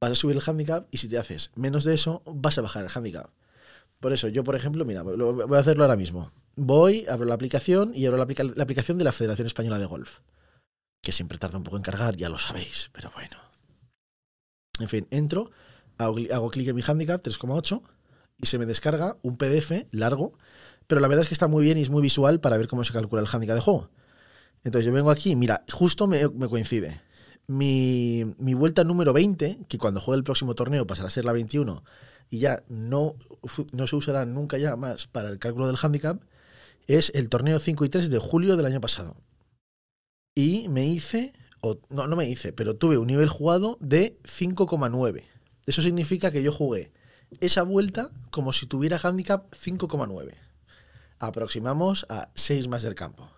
vas 0.00 0.12
a 0.12 0.14
subir 0.14 0.36
el 0.36 0.42
handicap, 0.46 0.86
y 0.90 0.98
si 0.98 1.08
te 1.08 1.18
haces 1.18 1.50
menos 1.54 1.84
de 1.84 1.94
eso, 1.94 2.22
vas 2.26 2.58
a 2.58 2.62
bajar 2.62 2.84
el 2.84 2.90
handicap. 2.94 3.30
Por 3.98 4.12
eso, 4.12 4.28
yo, 4.28 4.44
por 4.44 4.54
ejemplo, 4.54 4.84
mira, 4.84 5.02
voy 5.02 5.56
a 5.56 5.60
hacerlo 5.60 5.84
ahora 5.84 5.96
mismo. 5.96 6.30
Voy, 6.56 7.04
abro 7.08 7.26
la 7.26 7.34
aplicación 7.34 7.92
y 7.94 8.06
abro 8.06 8.18
la, 8.18 8.24
aplicación 8.62 8.98
de 8.98 9.04
la 9.04 9.12
Federación 9.12 9.46
Española 9.46 9.78
de 9.78 9.86
Golf. 9.86 10.20
Que 11.02 11.12
siempre 11.12 11.38
tarda 11.38 11.58
un 11.58 11.64
poco 11.64 11.76
en 11.76 11.82
cargar, 11.82 12.16
ya 12.16 12.28
lo 12.28 12.38
sabéis, 12.38 12.90
pero 12.92 13.10
bueno. 13.14 13.36
En 14.78 14.88
fin, 14.88 15.06
entro, 15.10 15.50
hago, 15.98 16.50
clic 16.50 16.68
en 16.68 16.76
mi 16.76 16.82
handicap 16.86 17.22
3,8 17.22 17.82
y 18.38 18.46
se 18.46 18.58
me 18.58 18.66
descarga 18.66 19.16
un 19.22 19.36
PDF 19.36 19.86
largo, 19.90 20.32
pero 20.86 21.00
la 21.00 21.08
verdad 21.08 21.22
es 21.22 21.28
que 21.28 21.34
está 21.34 21.48
muy 21.48 21.64
bien 21.64 21.78
y 21.78 21.82
es 21.82 21.90
muy 21.90 22.02
visual 22.02 22.40
para 22.40 22.56
ver 22.56 22.68
cómo 22.68 22.84
se 22.84 22.92
calcula 22.92 23.22
el 23.22 23.28
handicap 23.30 23.56
de 23.56 23.60
juego. 23.60 23.90
Entonces 24.62 24.86
yo 24.86 24.92
vengo 24.92 25.10
aquí, 25.10 25.36
mira, 25.36 25.64
justo 25.70 26.06
me, 26.06 26.28
coincide. 26.48 27.00
Mi, 27.46 28.24
mi, 28.38 28.54
vuelta 28.54 28.84
número 28.84 29.12
20, 29.12 29.66
que 29.68 29.78
cuando 29.78 30.00
juegue 30.00 30.18
el 30.18 30.24
próximo 30.24 30.54
torneo 30.54 30.86
pasará 30.86 31.08
a 31.08 31.10
ser 31.10 31.26
la 31.26 31.32
21 31.32 31.84
y 32.30 32.38
ya 32.38 32.62
no, 32.68 33.16
no 33.72 33.86
se 33.86 33.96
usará 33.96 34.24
nunca 34.24 34.56
ya 34.56 34.76
más 34.76 35.06
para 35.06 35.28
el 35.28 35.38
cálculo 35.38 35.66
del 35.66 35.76
handicap, 35.80 36.22
es 36.86 37.10
el 37.14 37.28
torneo 37.28 37.58
5 37.58 37.84
y 37.84 37.88
3 37.88 38.10
de 38.10 38.18
julio 38.18 38.56
del 38.56 38.66
año 38.66 38.80
pasado. 38.80 39.16
Y 40.34 40.68
me 40.68 40.86
hice, 40.86 41.32
o 41.60 41.78
no, 41.90 42.06
no 42.06 42.16
me 42.16 42.28
hice, 42.28 42.52
pero 42.52 42.76
tuve 42.76 42.98
un 42.98 43.06
nivel 43.06 43.28
jugado 43.28 43.78
de 43.80 44.18
5,9. 44.22 45.24
Eso 45.66 45.82
significa 45.82 46.30
que 46.30 46.42
yo 46.42 46.52
jugué 46.52 46.92
esa 47.40 47.62
vuelta 47.62 48.10
como 48.30 48.52
si 48.52 48.66
tuviera 48.66 49.00
handicap 49.02 49.50
5,9. 49.52 50.34
Aproximamos 51.18 52.06
a 52.08 52.30
6 52.34 52.68
más 52.68 52.82
del 52.82 52.94
campo. 52.94 53.30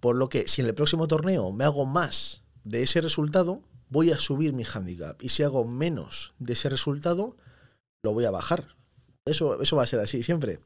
Por 0.00 0.16
lo 0.16 0.28
que 0.28 0.48
si 0.48 0.60
en 0.60 0.68
el 0.68 0.74
próximo 0.74 1.08
torneo 1.08 1.52
me 1.52 1.64
hago 1.64 1.84
más 1.86 2.42
de 2.64 2.82
ese 2.82 3.00
resultado, 3.00 3.62
voy 3.88 4.12
a 4.12 4.18
subir 4.18 4.52
mi 4.52 4.64
handicap. 4.64 5.20
Y 5.22 5.30
si 5.30 5.42
hago 5.42 5.64
menos 5.64 6.34
de 6.38 6.52
ese 6.52 6.68
resultado, 6.68 7.36
lo 8.02 8.12
voy 8.12 8.24
a 8.24 8.30
bajar. 8.30 8.76
Eso, 9.24 9.60
eso 9.60 9.76
va 9.76 9.82
a 9.82 9.86
ser 9.86 10.00
así 10.00 10.22
siempre. 10.22 10.60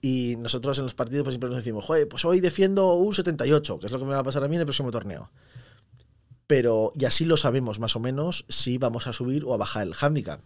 Y 0.00 0.36
nosotros 0.38 0.78
en 0.78 0.84
los 0.84 0.94
partidos 0.94 1.24
pues, 1.24 1.34
siempre 1.34 1.50
nos 1.50 1.58
decimos, 1.58 1.84
joder, 1.84 2.08
pues 2.08 2.24
hoy 2.24 2.40
defiendo 2.40 2.94
un 2.94 3.14
78, 3.14 3.78
que 3.78 3.86
es 3.86 3.92
lo 3.92 3.98
que 3.98 4.04
me 4.04 4.14
va 4.14 4.20
a 4.20 4.24
pasar 4.24 4.44
a 4.44 4.48
mí 4.48 4.56
en 4.56 4.60
el 4.60 4.66
próximo 4.66 4.90
torneo. 4.90 5.30
Pero, 6.46 6.92
y 6.96 7.04
así 7.04 7.24
lo 7.24 7.36
sabemos 7.36 7.78
más 7.78 7.94
o 7.96 8.00
menos 8.00 8.44
si 8.48 8.78
vamos 8.78 9.06
a 9.06 9.12
subir 9.12 9.44
o 9.44 9.54
a 9.54 9.56
bajar 9.56 9.86
el 9.86 9.94
handicap. 9.98 10.40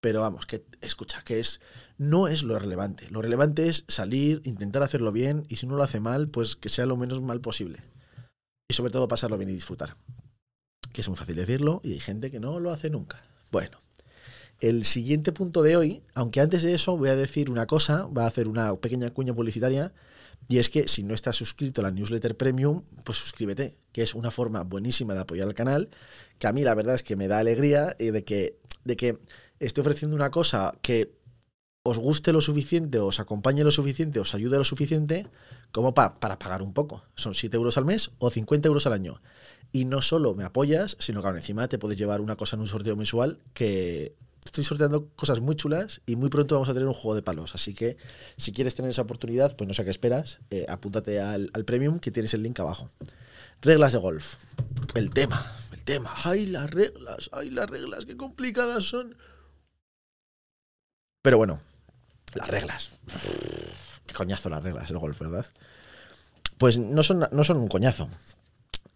Pero 0.00 0.20
vamos, 0.20 0.46
que 0.46 0.64
escucha, 0.80 1.22
que 1.24 1.40
es 1.40 1.60
no 1.96 2.28
es 2.28 2.44
lo 2.44 2.58
relevante. 2.58 3.10
Lo 3.10 3.20
relevante 3.20 3.68
es 3.68 3.84
salir, 3.88 4.40
intentar 4.44 4.84
hacerlo 4.84 5.10
bien 5.10 5.44
y 5.48 5.56
si 5.56 5.66
no 5.66 5.74
lo 5.74 5.82
hace 5.82 5.98
mal, 5.98 6.28
pues 6.28 6.54
que 6.54 6.68
sea 6.68 6.86
lo 6.86 6.96
menos 6.96 7.20
mal 7.20 7.40
posible. 7.40 7.82
Y 8.68 8.74
sobre 8.74 8.92
todo 8.92 9.08
pasarlo 9.08 9.36
bien 9.36 9.50
y 9.50 9.54
disfrutar. 9.54 9.94
Que 10.92 11.00
es 11.00 11.08
muy 11.08 11.16
fácil 11.16 11.34
decirlo 11.34 11.80
y 11.82 11.92
hay 11.92 12.00
gente 12.00 12.30
que 12.30 12.38
no 12.38 12.60
lo 12.60 12.70
hace 12.70 12.88
nunca. 12.90 13.20
Bueno, 13.50 13.78
el 14.60 14.84
siguiente 14.84 15.32
punto 15.32 15.62
de 15.62 15.76
hoy, 15.76 16.02
aunque 16.14 16.40
antes 16.40 16.62
de 16.62 16.74
eso 16.74 16.96
voy 16.96 17.10
a 17.10 17.16
decir 17.16 17.50
una 17.50 17.66
cosa, 17.66 18.06
va 18.06 18.24
a 18.24 18.28
hacer 18.28 18.48
una 18.48 18.74
pequeña 18.76 19.10
cuña 19.10 19.34
publicitaria, 19.34 19.92
y 20.48 20.58
es 20.58 20.70
que 20.70 20.88
si 20.88 21.02
no 21.02 21.14
estás 21.14 21.36
suscrito 21.36 21.80
a 21.80 21.84
la 21.84 21.90
newsletter 21.90 22.36
premium, 22.36 22.82
pues 23.04 23.18
suscríbete, 23.18 23.76
que 23.92 24.02
es 24.02 24.14
una 24.14 24.30
forma 24.30 24.62
buenísima 24.62 25.14
de 25.14 25.20
apoyar 25.20 25.46
al 25.46 25.54
canal, 25.54 25.90
que 26.38 26.46
a 26.46 26.52
mí 26.52 26.64
la 26.64 26.74
verdad 26.74 26.94
es 26.94 27.02
que 27.02 27.16
me 27.16 27.28
da 27.28 27.38
alegría 27.38 27.94
de, 27.98 28.24
que, 28.24 28.58
de 28.84 28.96
que 28.96 29.18
esté 29.60 29.80
ofreciendo 29.80 30.16
una 30.16 30.30
cosa 30.30 30.72
que 30.82 31.12
os 31.82 31.98
guste 31.98 32.32
lo 32.32 32.40
suficiente, 32.40 32.98
os 32.98 33.20
acompañe 33.20 33.64
lo 33.64 33.70
suficiente, 33.70 34.20
os 34.20 34.34
ayude 34.34 34.58
lo 34.58 34.64
suficiente, 34.64 35.26
como 35.72 35.94
para 35.94 36.38
pagar 36.38 36.62
un 36.62 36.72
poco. 36.72 37.04
Son 37.14 37.34
7 37.34 37.56
euros 37.56 37.78
al 37.78 37.84
mes 37.84 38.10
o 38.18 38.30
50 38.30 38.68
euros 38.68 38.86
al 38.86 38.92
año. 38.92 39.20
Y 39.72 39.84
no 39.84 40.02
solo 40.02 40.34
me 40.34 40.44
apoyas, 40.44 40.96
sino 40.98 41.20
que 41.20 41.28
ahora 41.28 41.38
encima 41.38 41.68
te 41.68 41.78
puedes 41.78 41.98
llevar 41.98 42.20
una 42.20 42.36
cosa 42.36 42.56
en 42.56 42.60
un 42.60 42.68
sorteo 42.68 42.96
mensual 42.96 43.38
que 43.54 44.16
estoy 44.48 44.64
sorteando 44.64 45.08
cosas 45.10 45.40
muy 45.40 45.54
chulas 45.56 46.00
y 46.06 46.16
muy 46.16 46.30
pronto 46.30 46.54
vamos 46.54 46.68
a 46.68 46.72
tener 46.72 46.88
un 46.88 46.94
juego 46.94 47.14
de 47.14 47.22
palos. 47.22 47.54
Así 47.54 47.74
que 47.74 47.96
si 48.36 48.52
quieres 48.52 48.74
tener 48.74 48.90
esa 48.90 49.02
oportunidad, 49.02 49.54
pues 49.56 49.68
no 49.68 49.74
sé 49.74 49.84
qué 49.84 49.90
esperas, 49.90 50.38
eh, 50.50 50.64
apúntate 50.68 51.20
al, 51.20 51.50
premium 51.66 51.98
que 51.98 52.10
tienes 52.10 52.34
el 52.34 52.42
link 52.42 52.58
abajo. 52.58 52.88
Reglas 53.60 53.92
de 53.92 53.98
golf. 53.98 54.36
El 54.94 55.10
tema, 55.10 55.54
el 55.72 55.84
tema. 55.84 56.12
Ay, 56.24 56.46
las 56.46 56.70
reglas, 56.70 57.28
ay, 57.32 57.50
las 57.50 57.68
reglas, 57.68 58.06
qué 58.06 58.16
complicadas 58.16 58.84
son. 58.84 59.16
Pero 61.22 61.36
bueno, 61.36 61.60
las 62.34 62.48
reglas. 62.48 62.92
Qué 64.06 64.14
coñazo 64.14 64.48
las 64.48 64.62
reglas 64.62 64.88
del 64.88 64.98
golf, 64.98 65.18
¿verdad? 65.18 65.46
Pues 66.56 66.78
no 66.78 67.02
son, 67.02 67.28
no 67.30 67.44
son 67.44 67.58
un 67.58 67.68
coñazo. 67.68 68.08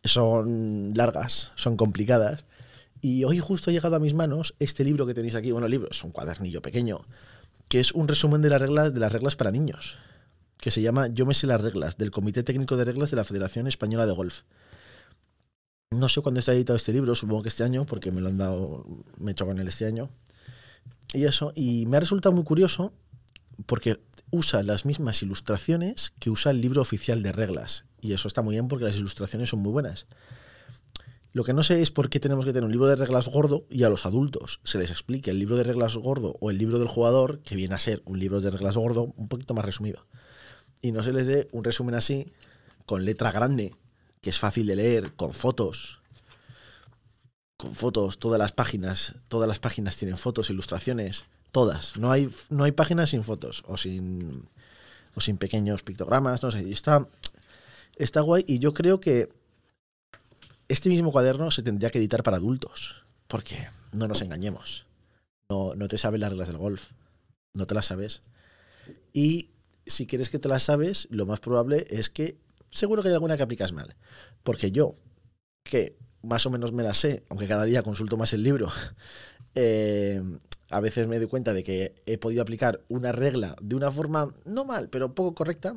Son 0.05 0.95
largas, 0.95 1.53
son 1.57 1.77
complicadas 1.77 2.45
y 3.03 3.25
hoy 3.25 3.41
justo 3.41 3.69
ha 3.69 3.73
llegado 3.73 3.97
a 3.97 3.99
mis 3.99 4.15
manos 4.15 4.55
este 4.61 4.85
libro 4.85 5.07
que 5.07 5.13
tenéis 5.13 5.35
aquí. 5.35 5.51
Bueno, 5.51 5.67
el 5.67 5.73
libro 5.73 5.89
es 5.91 6.03
un 6.05 6.13
cuadernillo 6.13 6.63
pequeño, 6.63 7.05
que 7.69 7.81
es 7.81 7.93
un 7.93 8.07
resumen 8.07 8.41
de 8.41 8.49
las 8.49 8.63
reglas, 8.63 8.95
de 8.95 9.01
las 9.01 9.13
reglas 9.13 9.35
para 9.35 9.51
niños, 9.51 9.99
que 10.57 10.71
se 10.71 10.81
llama 10.81 11.09
Yo 11.09 11.27
me 11.27 11.35
sé 11.35 11.49
las 11.49 11.61
reglas, 11.61 11.99
del 11.99 12.13
Comité 12.13 12.45
Técnico 12.45 12.77
de 12.77 12.85
Reglas 12.85 13.11
de 13.11 13.17
la 13.17 13.25
Federación 13.25 13.67
Española 13.67 14.07
de 14.07 14.13
Golf. 14.13 14.43
No 15.91 16.09
sé 16.09 16.21
cuándo 16.21 16.39
está 16.39 16.53
editado 16.55 16.77
este 16.77 16.93
libro, 16.93 17.17
supongo 17.17 17.43
que 17.43 17.49
este 17.49 17.65
año, 17.65 17.85
porque 17.85 18.13
me 18.13 18.21
lo 18.21 18.29
han 18.29 18.39
dado, 18.39 18.87
me 19.19 19.33
he 19.33 19.33
hecho 19.33 19.47
con 19.47 19.59
él 19.59 19.67
este 19.67 19.85
año. 19.85 20.09
Y 21.13 21.25
eso, 21.25 21.53
y 21.57 21.85
me 21.87 21.97
ha 21.97 22.01
resultado 22.01 22.33
muy 22.33 22.45
curioso 22.45 22.95
porque 23.67 24.01
usa 24.31 24.63
las 24.63 24.87
mismas 24.87 25.23
ilustraciones 25.23 26.15
que 26.21 26.31
usa 26.31 26.53
el 26.53 26.61
libro 26.61 26.81
oficial 26.81 27.21
de 27.23 27.33
reglas. 27.33 27.85
Y 28.01 28.13
eso 28.13 28.29
está 28.29 28.43
muy 28.43 28.55
bien 28.55 28.69
porque 28.69 28.85
las 28.85 28.97
ilustraciones 28.97 29.49
son 29.49 29.59
muy 29.59 29.73
buenas. 29.73 30.07
Lo 31.33 31.45
que 31.45 31.55
no 31.55 31.63
sé 31.63 31.81
es 31.81 31.91
por 31.91 32.11
qué 32.11 32.21
tenemos 32.21 32.45
que 32.45 32.53
tener 32.53 32.65
un 32.65 32.73
libro 32.73 32.89
de 32.89 32.97
reglas 32.97 33.29
gordo 33.29 33.65
y 33.71 33.85
a 33.85 33.89
los 33.89 34.05
adultos 34.05 34.61
se 34.65 34.79
les 34.79 34.91
explique 34.91 35.31
el 35.31 35.39
libro 35.39 35.57
de 35.57 35.65
reglas 35.65 35.97
gordo 35.97 36.37
o 36.41 36.51
el 36.51 36.59
libro 36.59 36.79
del 36.79 36.89
jugador, 36.89 37.41
que 37.41 37.57
viene 37.57 37.75
a 37.75 37.79
ser 37.79 38.03
un 38.05 38.19
libro 38.19 38.43
de 38.43 38.51
reglas 38.51 38.77
gordo 38.77 39.15
un 39.17 39.29
poquito 39.29 39.55
más 39.55 39.65
resumido. 39.65 40.07
Y 40.83 40.93
no 40.93 41.03
se 41.03 41.13
les 41.13 41.27
dé 41.27 41.49
un 41.53 41.65
resumen 41.65 41.95
así, 41.95 42.33
con 42.85 43.07
letra 43.07 43.33
grande, 43.33 43.75
que 44.21 44.29
es 44.29 44.39
fácil 44.39 44.67
de 44.67 44.77
leer, 44.77 45.15
con 45.15 45.33
fotos. 45.33 46.01
Con 47.57 47.75
fotos, 47.75 48.19
todas 48.19 48.39
las 48.39 48.53
páginas, 48.53 49.15
todas 49.29 49.49
las 49.49 49.59
páginas 49.59 49.97
tienen 49.97 50.19
fotos, 50.19 50.51
ilustraciones, 50.51 51.25
todas. 51.51 51.97
No 51.97 52.13
hay, 52.13 52.29
no 52.51 52.65
hay 52.65 52.73
páginas 52.73 53.11
sin 53.11 53.25
fotos 53.25 53.63
o 53.67 53.79
sin, 53.79 54.49
o 55.15 55.21
sin 55.23 55.39
pequeños 55.39 55.83
pictogramas, 55.83 56.43
no 56.43 56.51
sé. 56.51 56.71
Está, 56.71 57.09
está 57.97 58.21
guay 58.21 58.45
y 58.47 58.59
yo 58.59 58.75
creo 58.75 59.01
que 59.01 59.31
este 60.73 60.89
mismo 60.89 61.13
cuaderno 61.13 61.51
se 61.51 61.63
tendría 61.63 61.91
que 61.91 61.99
editar 61.99 62.23
para 62.23 62.39
adultos, 62.39 63.05
porque 63.29 63.69
no 63.93 64.09
nos 64.09 64.23
engañemos. 64.23 64.87
No, 65.49 65.75
no 65.75 65.87
te 65.87 65.99
sabes 65.99 66.21
las 66.21 66.31
reglas 66.31 66.49
del 66.49 66.57
golf, 66.57 66.93
no 67.53 67.67
te 67.67 67.75
las 67.75 67.87
sabes. 67.87 68.23
Y 69.13 69.51
si 69.87 70.07
quieres 70.07 70.31
que 70.31 70.39
te 70.39 70.49
las 70.49 70.63
sabes, 70.63 71.09
lo 71.11 71.27
más 71.27 71.41
probable 71.41 71.87
es 71.91 72.09
que 72.09 72.39
seguro 72.71 73.03
que 73.03 73.09
hay 73.09 73.15
alguna 73.15 73.37
que 73.37 73.43
aplicas 73.43 73.73
mal. 73.73 73.97
Porque 74.43 74.73
yo, 74.73 74.95
que 75.63 75.99
más 76.23 76.47
o 76.47 76.51
menos 76.51 76.73
me 76.73 76.83
las 76.83 76.97
sé, 76.97 77.25
aunque 77.29 77.47
cada 77.47 77.65
día 77.65 77.83
consulto 77.83 78.17
más 78.17 78.33
el 78.33 78.43
libro, 78.43 78.71
eh, 79.55 80.23
a 80.71 80.81
veces 80.81 81.07
me 81.07 81.19
doy 81.19 81.29
cuenta 81.29 81.53
de 81.53 81.63
que 81.63 81.95
he 82.07 82.17
podido 82.17 82.41
aplicar 82.41 82.81
una 82.89 83.13
regla 83.13 83.57
de 83.61 83.75
una 83.77 83.91
forma 83.91 84.35
no 84.47 84.65
mal, 84.65 84.89
pero 84.89 85.15
poco 85.15 85.35
correcta. 85.35 85.77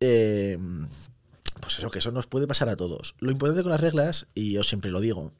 Eh, 0.00 0.58
pues 1.60 1.78
eso, 1.78 1.90
que 1.90 1.98
eso 1.98 2.10
nos 2.10 2.26
puede 2.26 2.46
pasar 2.46 2.68
a 2.68 2.76
todos. 2.76 3.14
Lo 3.18 3.30
importante 3.30 3.62
con 3.62 3.72
las 3.72 3.80
reglas, 3.80 4.26
y 4.34 4.52
yo 4.52 4.62
siempre 4.62 4.90
lo 4.90 5.00
digo, 5.00 5.32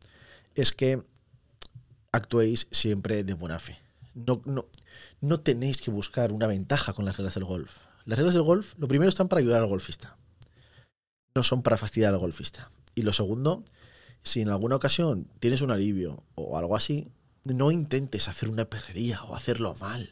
es 0.54 0.72
que 0.72 1.02
actuéis 2.12 2.68
siempre 2.70 3.24
de 3.24 3.34
buena 3.34 3.58
fe. 3.58 3.78
No, 4.14 4.40
no, 4.46 4.66
no 5.20 5.40
tenéis 5.40 5.80
que 5.80 5.90
buscar 5.90 6.32
una 6.32 6.46
ventaja 6.46 6.94
con 6.94 7.04
las 7.04 7.16
reglas 7.16 7.34
del 7.34 7.44
golf. 7.44 7.78
Las 8.04 8.18
reglas 8.18 8.34
del 8.34 8.44
golf, 8.44 8.74
lo 8.78 8.88
primero 8.88 9.08
están 9.08 9.28
para 9.28 9.40
ayudar 9.40 9.60
al 9.60 9.68
golfista. 9.68 10.16
No 11.34 11.42
son 11.42 11.62
para 11.62 11.76
fastidiar 11.76 12.14
al 12.14 12.20
golfista. 12.20 12.70
Y 12.94 13.02
lo 13.02 13.12
segundo, 13.12 13.62
si 14.22 14.40
en 14.40 14.48
alguna 14.48 14.76
ocasión 14.76 15.28
tienes 15.38 15.60
un 15.60 15.70
alivio 15.70 16.24
o 16.34 16.56
algo 16.56 16.76
así, 16.76 17.12
no 17.44 17.70
intentes 17.70 18.28
hacer 18.28 18.48
una 18.48 18.64
perrería 18.64 19.22
o 19.24 19.36
hacerlo 19.36 19.74
mal. 19.76 20.08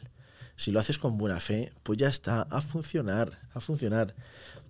Si 0.55 0.71
lo 0.71 0.79
haces 0.79 0.99
con 0.99 1.17
buena 1.17 1.39
fe, 1.39 1.73
pues 1.83 1.97
ya 1.97 2.07
está, 2.07 2.43
a 2.43 2.61
funcionar, 2.61 3.39
a 3.53 3.59
funcionar. 3.59 4.15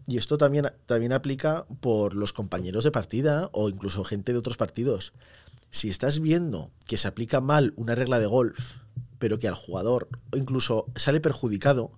Y 0.08 0.18
esto 0.18 0.38
también, 0.38 0.72
también 0.86 1.14
aplica 1.14 1.66
por 1.80 2.16
los 2.16 2.32
compañeros 2.32 2.84
de 2.84 2.92
partida 2.92 3.50
o 3.54 3.70
incluso 3.70 4.04
gente 4.04 4.34
de 4.34 4.40
otros 4.40 4.58
partidos. 4.58 5.14
Si 5.72 5.90
estás 5.90 6.20
viendo 6.20 6.72
que 6.88 6.98
se 6.98 7.08
aplica 7.08 7.42
mal 7.42 7.74
una 7.76 7.96
regla 7.96 8.20
de 8.20 8.28
golf, 8.28 8.78
pero 9.18 9.40
que 9.40 9.48
al 9.48 9.56
jugador 9.56 10.10
incluso 10.36 10.86
sale 10.96 11.22
perjudicado, 11.22 11.92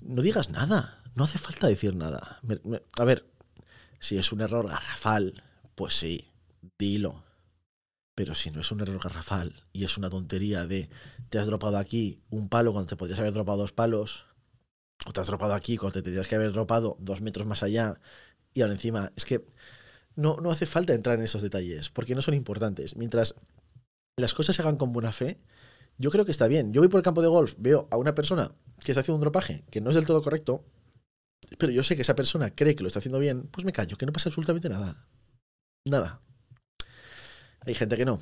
no 0.00 0.22
digas 0.22 0.50
nada, 0.50 1.02
no 1.14 1.24
hace 1.24 1.38
falta 1.38 1.66
decir 1.66 1.94
nada. 1.94 2.40
a 2.98 3.04
ver, 3.04 3.26
si 3.98 4.16
es 4.16 4.32
un 4.32 4.40
error 4.40 4.68
garrafal, 4.68 5.42
pues 5.74 5.94
sí, 5.94 6.28
dilo. 6.78 7.24
Pero 8.14 8.34
si 8.34 8.50
no 8.50 8.60
es 8.60 8.70
un 8.72 8.80
error 8.80 9.00
garrafal 9.02 9.64
y 9.72 9.84
es 9.84 9.96
una 9.96 10.10
tontería 10.10 10.66
de 10.66 10.90
te 11.28 11.38
has 11.38 11.46
dropado 11.46 11.78
aquí 11.78 12.22
un 12.30 12.48
palo 12.48 12.72
cuando 12.72 12.88
te 12.88 12.96
podrías 12.96 13.20
haber 13.20 13.32
dropado 13.32 13.58
dos 13.58 13.72
palos, 13.72 14.24
o 15.06 15.12
te 15.12 15.20
has 15.20 15.26
dropado 15.26 15.54
aquí 15.54 15.76
cuando 15.76 15.94
te 15.94 16.02
tendrías 16.02 16.26
que 16.26 16.34
haber 16.34 16.52
dropado 16.52 16.96
dos 17.00 17.20
metros 17.20 17.46
más 17.46 17.62
allá, 17.62 18.00
y 18.52 18.62
ahora 18.62 18.74
encima, 18.74 19.12
es 19.16 19.24
que 19.24 19.44
no, 20.16 20.36
no 20.36 20.50
hace 20.50 20.66
falta 20.66 20.92
entrar 20.92 21.18
en 21.18 21.24
esos 21.24 21.42
detalles, 21.42 21.88
porque 21.88 22.14
no 22.14 22.22
son 22.22 22.34
importantes. 22.34 22.96
Mientras 22.96 23.34
las 24.16 24.34
cosas 24.34 24.56
se 24.56 24.62
hagan 24.62 24.76
con 24.76 24.92
buena 24.92 25.12
fe, 25.12 25.38
yo 25.98 26.10
creo 26.10 26.24
que 26.24 26.32
está 26.32 26.48
bien. 26.48 26.72
Yo 26.72 26.80
voy 26.80 26.88
por 26.88 26.98
el 26.98 27.04
campo 27.04 27.22
de 27.22 27.28
golf, 27.28 27.54
veo 27.58 27.88
a 27.90 27.96
una 27.96 28.14
persona 28.14 28.52
que 28.84 28.92
está 28.92 29.00
haciendo 29.00 29.16
un 29.16 29.20
dropaje 29.20 29.64
que 29.70 29.80
no 29.80 29.90
es 29.90 29.96
del 29.96 30.06
todo 30.06 30.22
correcto, 30.22 30.64
pero 31.58 31.72
yo 31.72 31.82
sé 31.82 31.96
que 31.96 32.02
esa 32.02 32.16
persona 32.16 32.50
cree 32.50 32.74
que 32.74 32.82
lo 32.82 32.88
está 32.88 32.98
haciendo 32.98 33.18
bien, 33.18 33.48
pues 33.50 33.64
me 33.64 33.72
callo, 33.72 33.96
que 33.96 34.06
no 34.06 34.12
pasa 34.12 34.28
absolutamente 34.28 34.68
nada. 34.68 35.06
Nada. 35.86 36.20
Hay 37.60 37.74
gente 37.74 37.96
que 37.96 38.04
no. 38.04 38.20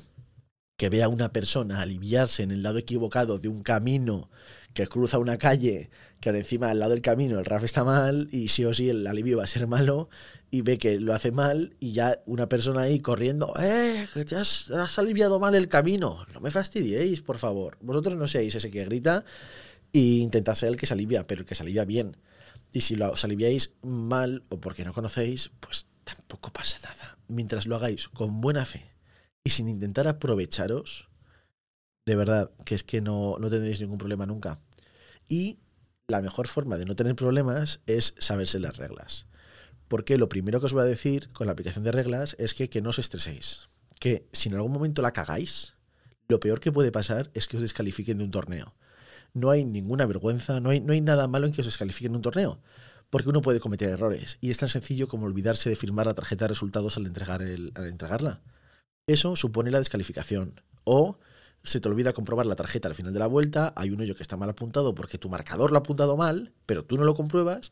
Que 0.79 0.89
ve 0.89 1.03
a 1.03 1.09
una 1.09 1.31
persona 1.31 1.81
aliviarse 1.81 2.41
en 2.41 2.51
el 2.51 2.63
lado 2.63 2.79
equivocado 2.79 3.37
de 3.37 3.49
un 3.49 3.61
camino 3.61 4.29
que 4.73 4.87
cruza 4.87 5.17
una 5.17 5.37
calle, 5.37 5.89
que 6.21 6.29
encima 6.29 6.69
al 6.69 6.79
lado 6.79 6.91
del 6.91 7.01
camino 7.01 7.37
el 7.37 7.43
RAF 7.43 7.65
está 7.65 7.83
mal 7.83 8.29
y 8.31 8.47
sí 8.47 8.63
o 8.63 8.73
sí 8.73 8.89
el 8.89 9.05
alivio 9.07 9.39
va 9.39 9.43
a 9.43 9.47
ser 9.47 9.67
malo 9.67 10.09
y 10.51 10.61
ve 10.61 10.77
que 10.77 10.99
lo 11.01 11.13
hace 11.13 11.33
mal 11.33 11.75
y 11.81 11.91
ya 11.91 12.21
una 12.25 12.47
persona 12.47 12.83
ahí 12.83 12.99
corriendo, 12.99 13.53
¡eh! 13.59 14.07
Que 14.13 14.23
te 14.23 14.37
has, 14.37 14.69
aliviado 14.97 15.37
mal 15.37 15.53
el 15.55 15.67
camino. 15.67 16.25
No 16.33 16.39
me 16.39 16.49
fastidiéis, 16.49 17.21
por 17.21 17.37
favor. 17.39 17.77
Vosotros 17.81 18.15
no 18.15 18.25
seáis 18.25 18.55
ese 18.55 18.71
que 18.71 18.85
grita 18.85 19.25
e 19.91 19.99
intentad 19.99 20.55
ser 20.55 20.69
el 20.69 20.77
que 20.77 20.85
se 20.85 20.93
alivia, 20.93 21.23
pero 21.23 21.41
el 21.41 21.45
que 21.45 21.55
se 21.55 21.63
alivia 21.63 21.83
bien. 21.83 22.15
Y 22.71 22.81
si 22.81 22.95
lo, 22.95 23.11
os 23.11 23.25
aliviáis 23.25 23.73
mal 23.81 24.43
o 24.49 24.61
porque 24.61 24.85
no 24.85 24.93
conocéis, 24.93 25.51
pues 25.59 25.87
tampoco 26.03 26.53
pasa 26.53 26.77
nada. 26.83 27.17
Mientras 27.27 27.67
lo 27.67 27.75
hagáis 27.75 28.07
con 28.07 28.39
buena 28.41 28.65
fe 28.65 28.98
y 29.49 29.51
sin 29.51 29.67
intentar 29.67 30.07
aprovecharos, 30.07 31.09
de 32.05 32.15
verdad, 32.15 32.51
que 32.67 32.75
es 32.75 32.83
que 32.83 33.01
no, 33.01 33.37
no 33.39 33.49
tendréis 33.49 33.81
ningún 33.81 33.97
problema 33.97 34.27
nunca. 34.27 34.59
Y 35.27 35.57
la 36.07 36.21
mejor 36.21 36.47
forma 36.47 36.77
de 36.77 36.85
no 36.85 36.95
tener 36.95 37.15
problemas 37.15 37.79
es 37.87 38.13
saberse 38.19 38.59
las 38.59 38.77
reglas. 38.77 39.25
Porque 39.87 40.19
lo 40.19 40.29
primero 40.29 40.59
que 40.59 40.67
os 40.67 40.73
voy 40.73 40.83
a 40.83 40.85
decir 40.85 41.31
con 41.33 41.47
la 41.47 41.53
aplicación 41.53 41.83
de 41.83 41.91
reglas 41.91 42.35
es 42.37 42.53
que, 42.53 42.69
que 42.69 42.79
no 42.79 42.91
os 42.91 42.99
estreséis. 42.99 43.61
Que 43.99 44.29
si 44.33 44.49
en 44.49 44.55
algún 44.55 44.71
momento 44.71 45.01
la 45.01 45.13
cagáis, 45.13 45.73
lo 46.27 46.39
peor 46.39 46.59
que 46.59 46.71
puede 46.71 46.91
pasar 46.91 47.31
es 47.33 47.47
que 47.47 47.57
os 47.57 47.63
descalifiquen 47.63 48.19
de 48.19 48.25
un 48.25 48.31
torneo. 48.31 48.75
No 49.33 49.49
hay 49.49 49.65
ninguna 49.65 50.05
vergüenza, 50.05 50.59
no 50.59 50.69
hay, 50.69 50.79
no 50.79 50.93
hay 50.93 51.01
nada 51.01 51.27
malo 51.27 51.47
en 51.47 51.53
que 51.53 51.61
os 51.61 51.67
descalifiquen 51.67 52.11
de 52.11 52.17
un 52.17 52.21
torneo 52.21 52.61
porque 53.09 53.29
uno 53.29 53.41
puede 53.41 53.59
cometer 53.59 53.89
errores 53.89 54.37
y 54.39 54.51
es 54.51 54.59
tan 54.59 54.69
sencillo 54.69 55.07
como 55.07 55.25
olvidarse 55.25 55.67
de 55.67 55.75
firmar 55.75 56.05
la 56.05 56.13
tarjeta 56.13 56.45
de 56.45 56.49
resultados 56.49 56.95
al, 56.95 57.07
entregar 57.07 57.41
el, 57.41 57.71
al 57.73 57.87
entregarla. 57.87 58.43
Eso 59.09 59.35
supone 59.35 59.71
la 59.71 59.79
descalificación. 59.79 60.61
O 60.83 61.17
se 61.63 61.79
te 61.79 61.89
olvida 61.89 62.13
comprobar 62.13 62.45
la 62.45 62.55
tarjeta 62.55 62.87
al 62.87 62.93
final 62.93 63.11
de 63.11 63.17
la 63.17 63.25
vuelta, 63.25 63.73
hay 63.75 63.89
un 63.89 63.99
hoyo 63.99 64.15
que 64.15 64.21
está 64.21 64.37
mal 64.37 64.51
apuntado 64.51 64.93
porque 64.93 65.17
tu 65.17 65.29
marcador 65.29 65.71
lo 65.71 65.77
ha 65.77 65.79
apuntado 65.79 66.15
mal, 66.15 66.53
pero 66.67 66.85
tú 66.85 66.95
no 66.95 67.05
lo 67.05 67.15
compruebas, 67.15 67.71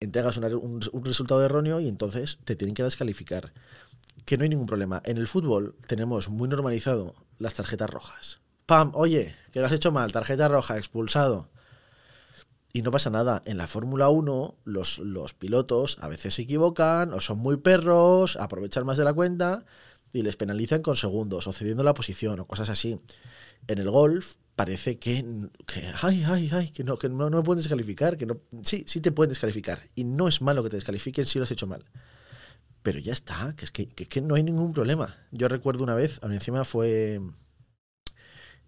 entregas 0.00 0.36
un, 0.36 0.80
resultado 1.04 1.44
erróneo 1.44 1.78
y 1.78 1.86
entonces 1.86 2.40
te 2.44 2.56
tienen 2.56 2.74
que 2.74 2.82
descalificar. 2.82 3.52
Que 4.24 4.36
no 4.36 4.42
hay 4.42 4.48
ningún 4.48 4.66
problema. 4.66 5.00
En 5.04 5.18
el 5.18 5.28
fútbol 5.28 5.76
tenemos 5.86 6.28
muy 6.28 6.48
normalizado 6.48 7.14
las 7.38 7.54
tarjetas 7.54 7.88
rojas. 7.88 8.40
¡Pam! 8.66 8.90
Oye, 8.94 9.36
que 9.52 9.60
lo 9.60 9.66
has 9.66 9.72
hecho 9.72 9.92
mal, 9.92 10.10
tarjeta 10.10 10.48
roja, 10.48 10.78
expulsado. 10.78 11.48
Y 12.72 12.82
no 12.82 12.90
pasa 12.90 13.08
nada. 13.08 13.40
En 13.44 13.56
la 13.56 13.68
Fórmula 13.68 14.08
1, 14.08 14.56
los, 14.64 14.98
los 14.98 15.32
pilotos 15.32 15.96
a 16.00 16.08
veces 16.08 16.34
se 16.34 16.42
equivocan 16.42 17.12
o 17.12 17.20
son 17.20 17.38
muy 17.38 17.58
perros, 17.58 18.34
aprovechan 18.34 18.84
más 18.84 18.96
de 18.96 19.04
la 19.04 19.12
cuenta 19.12 19.64
y 20.14 20.22
les 20.22 20.36
penalizan 20.36 20.80
con 20.80 20.96
segundos 20.96 21.46
o 21.48 21.52
cediendo 21.52 21.82
la 21.82 21.92
posición 21.92 22.38
o 22.40 22.46
cosas 22.46 22.70
así. 22.70 22.98
En 23.66 23.78
el 23.78 23.90
golf 23.90 24.36
parece 24.54 24.96
que, 24.98 25.24
que 25.66 25.82
ay, 26.02 26.24
ay, 26.24 26.48
ay, 26.52 26.70
que 26.70 26.84
no, 26.84 26.96
que 26.96 27.08
no, 27.08 27.28
no 27.28 27.38
me 27.38 27.42
pueden 27.42 27.58
descalificar, 27.58 28.16
que 28.16 28.24
no, 28.24 28.38
sí, 28.62 28.84
sí 28.86 29.00
te 29.00 29.10
pueden 29.10 29.30
descalificar 29.30 29.90
y 29.96 30.04
no 30.04 30.28
es 30.28 30.40
malo 30.40 30.62
que 30.62 30.70
te 30.70 30.76
descalifiquen 30.76 31.26
si 31.26 31.38
lo 31.38 31.42
has 31.42 31.50
hecho 31.50 31.66
mal. 31.66 31.84
Pero 32.84 33.00
ya 33.00 33.12
está, 33.12 33.54
que 33.56 33.64
es 33.64 33.72
que, 33.72 33.88
que, 33.88 34.20
no 34.20 34.36
hay 34.36 34.44
ningún 34.44 34.72
problema. 34.72 35.16
Yo 35.32 35.48
recuerdo 35.48 35.82
una 35.82 35.94
vez, 35.94 36.20
a 36.22 36.28
mí 36.28 36.34
encima 36.34 36.64
fue 36.64 37.20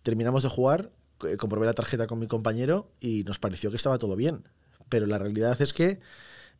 terminamos 0.02 0.42
de 0.42 0.48
jugar, 0.48 0.90
eh, 1.24 1.36
comprobé 1.36 1.66
la 1.66 1.74
tarjeta 1.74 2.08
con 2.08 2.18
mi 2.18 2.26
compañero 2.26 2.90
y 2.98 3.22
nos 3.22 3.38
pareció 3.38 3.70
que 3.70 3.76
estaba 3.76 3.98
todo 3.98 4.16
bien. 4.16 4.48
Pero 4.88 5.06
la 5.06 5.18
realidad 5.18 5.60
es 5.62 5.72
que 5.72 6.00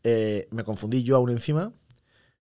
eh, 0.05 0.47
me 0.53 0.63
confundí 0.63 1.03
yo 1.03 1.17
aún 1.17 1.31
encima, 1.31 1.73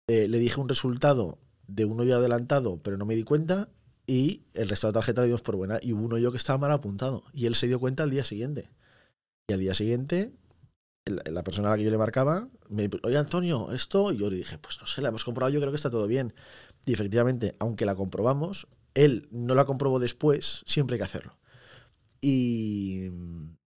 eh, 0.07 0.29
le 0.29 0.39
dije 0.39 0.61
un 0.61 0.69
resultado 0.69 1.39
de 1.75 1.85
uno 1.85 2.05
ya 2.05 2.17
adelantado, 2.17 2.79
pero 2.83 2.97
no 2.97 3.07
me 3.07 3.17
di 3.17 3.25
cuenta, 3.25 3.69
y 4.07 4.43
el 4.55 4.69
resto 4.69 4.87
de 4.87 4.91
la 4.91 5.01
tarjeta 5.01 5.23
le 5.23 5.29
dimos 5.29 5.43
por 5.43 5.57
buena, 5.57 5.79
y 5.81 5.93
hubo 5.93 6.05
uno 6.05 6.19
yo 6.19 6.31
que 6.31 6.37
estaba 6.37 6.59
mal 6.59 6.73
apuntado, 6.73 7.25
y 7.33 7.47
él 7.47 7.55
se 7.55 7.67
dio 7.67 7.81
cuenta 7.81 8.03
al 8.03 8.11
día 8.11 8.25
siguiente. 8.25 8.71
Y 9.49 9.55
al 9.55 9.61
día 9.61 9.75
siguiente, 9.75 10.33
la 11.07 11.43
persona 11.43 11.69
a 11.69 11.71
la 11.73 11.77
que 11.79 11.85
yo 11.85 11.91
le 11.91 11.99
marcaba, 11.99 12.49
me 12.69 12.89
dijo, 12.89 12.99
oye 13.05 13.17
Antonio, 13.17 13.73
esto, 13.73 14.13
y 14.13 14.19
yo 14.19 14.31
le 14.31 14.37
dije, 14.37 14.59
pues 14.59 14.79
no 14.81 14.87
sé, 14.87 15.03
la 15.03 15.09
hemos 15.09 15.25
comprobado, 15.25 15.53
yo 15.53 15.61
creo 15.61 15.73
que 15.73 15.77
está 15.77 15.91
todo 15.91 16.07
bien. 16.07 16.35
Y 16.85 16.93
efectivamente, 16.93 17.57
aunque 17.59 17.87
la 17.87 17.95
comprobamos, 17.95 18.67
él 18.95 19.29
no 19.31 19.55
la 19.55 19.65
comprobó 19.65 19.99
después, 19.99 20.63
siempre 20.67 20.95
hay 20.95 20.99
que 20.99 21.05
hacerlo. 21.05 21.39
Y, 22.21 23.07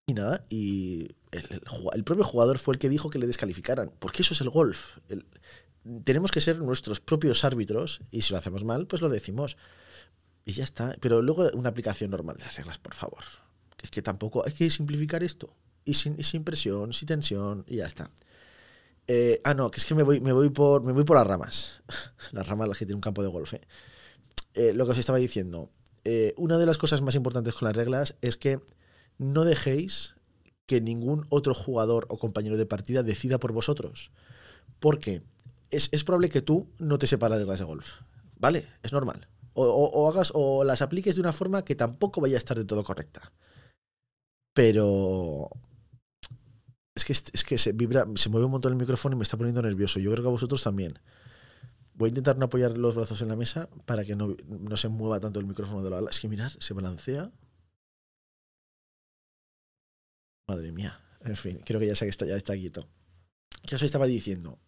y 0.06 0.14
nada, 0.14 0.44
y 0.48 1.08
el, 1.30 2.04
propio 2.04 2.24
jugador 2.24 2.58
fue 2.58 2.74
el 2.74 2.78
que 2.78 2.88
dijo 2.88 3.10
que 3.10 3.18
le 3.18 3.26
descalificaran, 3.26 3.92
porque 3.98 4.22
eso 4.22 4.34
es 4.34 4.40
el 4.40 4.50
golf. 4.50 4.98
El, 5.08 5.26
tenemos 6.04 6.32
que 6.32 6.40
ser 6.40 6.58
nuestros 6.58 7.00
propios 7.00 7.44
árbitros 7.44 8.00
y 8.10 8.22
si 8.22 8.32
lo 8.32 8.38
hacemos 8.38 8.64
mal, 8.64 8.86
pues 8.86 9.02
lo 9.02 9.08
decimos. 9.08 9.56
Y 10.44 10.52
ya 10.52 10.64
está. 10.64 10.96
Pero 11.00 11.22
luego 11.22 11.50
una 11.54 11.70
aplicación 11.70 12.10
normal 12.10 12.36
de 12.36 12.44
las 12.44 12.56
reglas, 12.56 12.78
por 12.78 12.94
favor. 12.94 13.24
Es 13.82 13.90
que 13.90 14.02
tampoco 14.02 14.44
hay 14.46 14.52
que 14.52 14.70
simplificar 14.70 15.22
esto. 15.22 15.54
Y 15.84 15.94
sin, 15.94 16.22
sin 16.24 16.44
presión, 16.44 16.92
sin 16.92 17.08
tensión, 17.08 17.64
y 17.68 17.76
ya 17.76 17.86
está. 17.86 18.10
Eh, 19.06 19.40
ah, 19.44 19.52
no, 19.52 19.70
que 19.70 19.80
es 19.80 19.84
que 19.84 19.94
me 19.94 20.02
voy, 20.02 20.20
me 20.20 20.32
voy, 20.32 20.48
por, 20.48 20.82
me 20.82 20.92
voy 20.92 21.04
por 21.04 21.16
las 21.16 21.26
ramas. 21.26 21.82
las 22.32 22.46
ramas 22.46 22.68
las 22.68 22.78
que 22.78 22.86
tiene 22.86 22.96
un 22.96 23.02
campo 23.02 23.22
de 23.22 23.28
golf. 23.28 23.52
¿eh? 23.54 23.60
Eh, 24.54 24.72
lo 24.72 24.86
que 24.86 24.92
os 24.92 24.98
estaba 24.98 25.18
diciendo. 25.18 25.70
una 26.36 26.58
de 26.58 26.66
las 26.66 26.78
cosas 26.78 27.02
más 27.02 27.14
importantes 27.14 27.54
con 27.54 27.66
las 27.66 27.76
reglas 27.76 28.16
es 28.22 28.36
que 28.36 28.60
no 29.18 29.44
dejéis 29.44 30.14
que 30.66 30.80
ningún 30.80 31.26
otro 31.28 31.54
jugador 31.54 32.06
o 32.08 32.18
compañero 32.18 32.56
de 32.56 32.66
partida 32.66 33.02
decida 33.02 33.38
por 33.38 33.52
vosotros. 33.52 34.10
Porque 34.80 35.22
es, 35.70 36.04
probable 36.04 36.30
que 36.30 36.42
tú 36.42 36.68
no 36.78 36.98
te 36.98 37.06
sepas 37.06 37.30
las 37.30 37.38
reglas 37.38 37.58
de 37.58 37.64
golf. 37.64 38.00
¿Vale? 38.38 38.64
Es 38.82 38.92
normal. 38.92 39.28
O, 39.54 40.10
hagas, 40.10 40.32
o 40.34 40.64
las 40.64 40.82
apliques 40.82 41.14
de 41.14 41.20
una 41.20 41.32
forma 41.32 41.64
que 41.64 41.76
tampoco 41.76 42.20
vaya 42.20 42.36
a 42.36 42.38
estar 42.38 42.56
de 42.56 42.64
todo 42.64 42.82
correcta. 42.82 43.32
Pero. 44.52 45.48
Es 46.94 47.04
que, 47.04 47.12
es 47.12 47.44
que 47.44 47.58
se 47.58 47.72
vibra, 47.72 48.06
se 48.14 48.28
mueve 48.28 48.46
un 48.46 48.52
montón 48.52 48.72
el 48.72 48.78
micrófono 48.78 49.14
y 49.14 49.18
me 49.18 49.22
está 49.22 49.36
poniendo 49.36 49.62
nervioso. 49.62 49.98
Yo 50.00 50.10
creo 50.12 50.22
que 50.22 50.28
a 50.28 50.32
vosotros 50.32 50.62
también. 50.62 50.98
Voy 51.94 52.08
a 52.08 52.10
intentar 52.10 52.36
no 52.38 52.46
apoyar 52.46 52.76
los 52.76 52.96
brazos 52.96 53.20
en 53.22 53.28
la 53.28 53.36
mesa 53.36 53.68
para 53.84 54.04
que 54.04 54.16
no, 54.16 54.36
se 54.76 54.88
mueva 54.88 55.20
tanto 55.20 55.38
el 55.38 55.46
micrófono 55.46 55.82
de 55.82 55.90
la 55.90 55.98
ala. 55.98 56.10
Es 56.10 56.18
que 56.18 56.28
mirar, 56.28 56.50
se 56.58 56.74
balancea. 56.74 57.30
Madre 60.48 60.72
mía. 60.72 61.00
En 61.20 61.36
fin, 61.36 61.60
creo 61.64 61.80
que 61.80 61.86
ya 61.86 61.94
sé 61.94 62.04
que 62.04 62.10
está, 62.10 62.26
ya 62.26 62.36
está 62.36 62.54
quieto. 62.54 62.88
¿Qué 63.62 63.76
os 63.76 63.82
estaba 63.82 64.06
diciendo? 64.06 64.58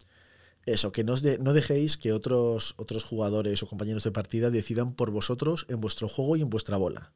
Eso, 0.66 0.90
que 0.90 1.04
no, 1.04 1.16
dejéis 1.16 1.96
que 1.96 2.12
otros, 2.12 2.74
otros 2.76 3.04
jugadores 3.04 3.62
o 3.62 3.68
compañeros 3.68 4.02
de 4.02 4.10
partida 4.10 4.50
decidan 4.50 4.92
por 4.94 5.12
vosotros 5.12 5.64
en 5.68 5.80
vuestro 5.80 6.08
juego 6.08 6.36
y 6.36 6.42
en 6.42 6.50
vuestra 6.50 6.76
bola. 6.76 7.12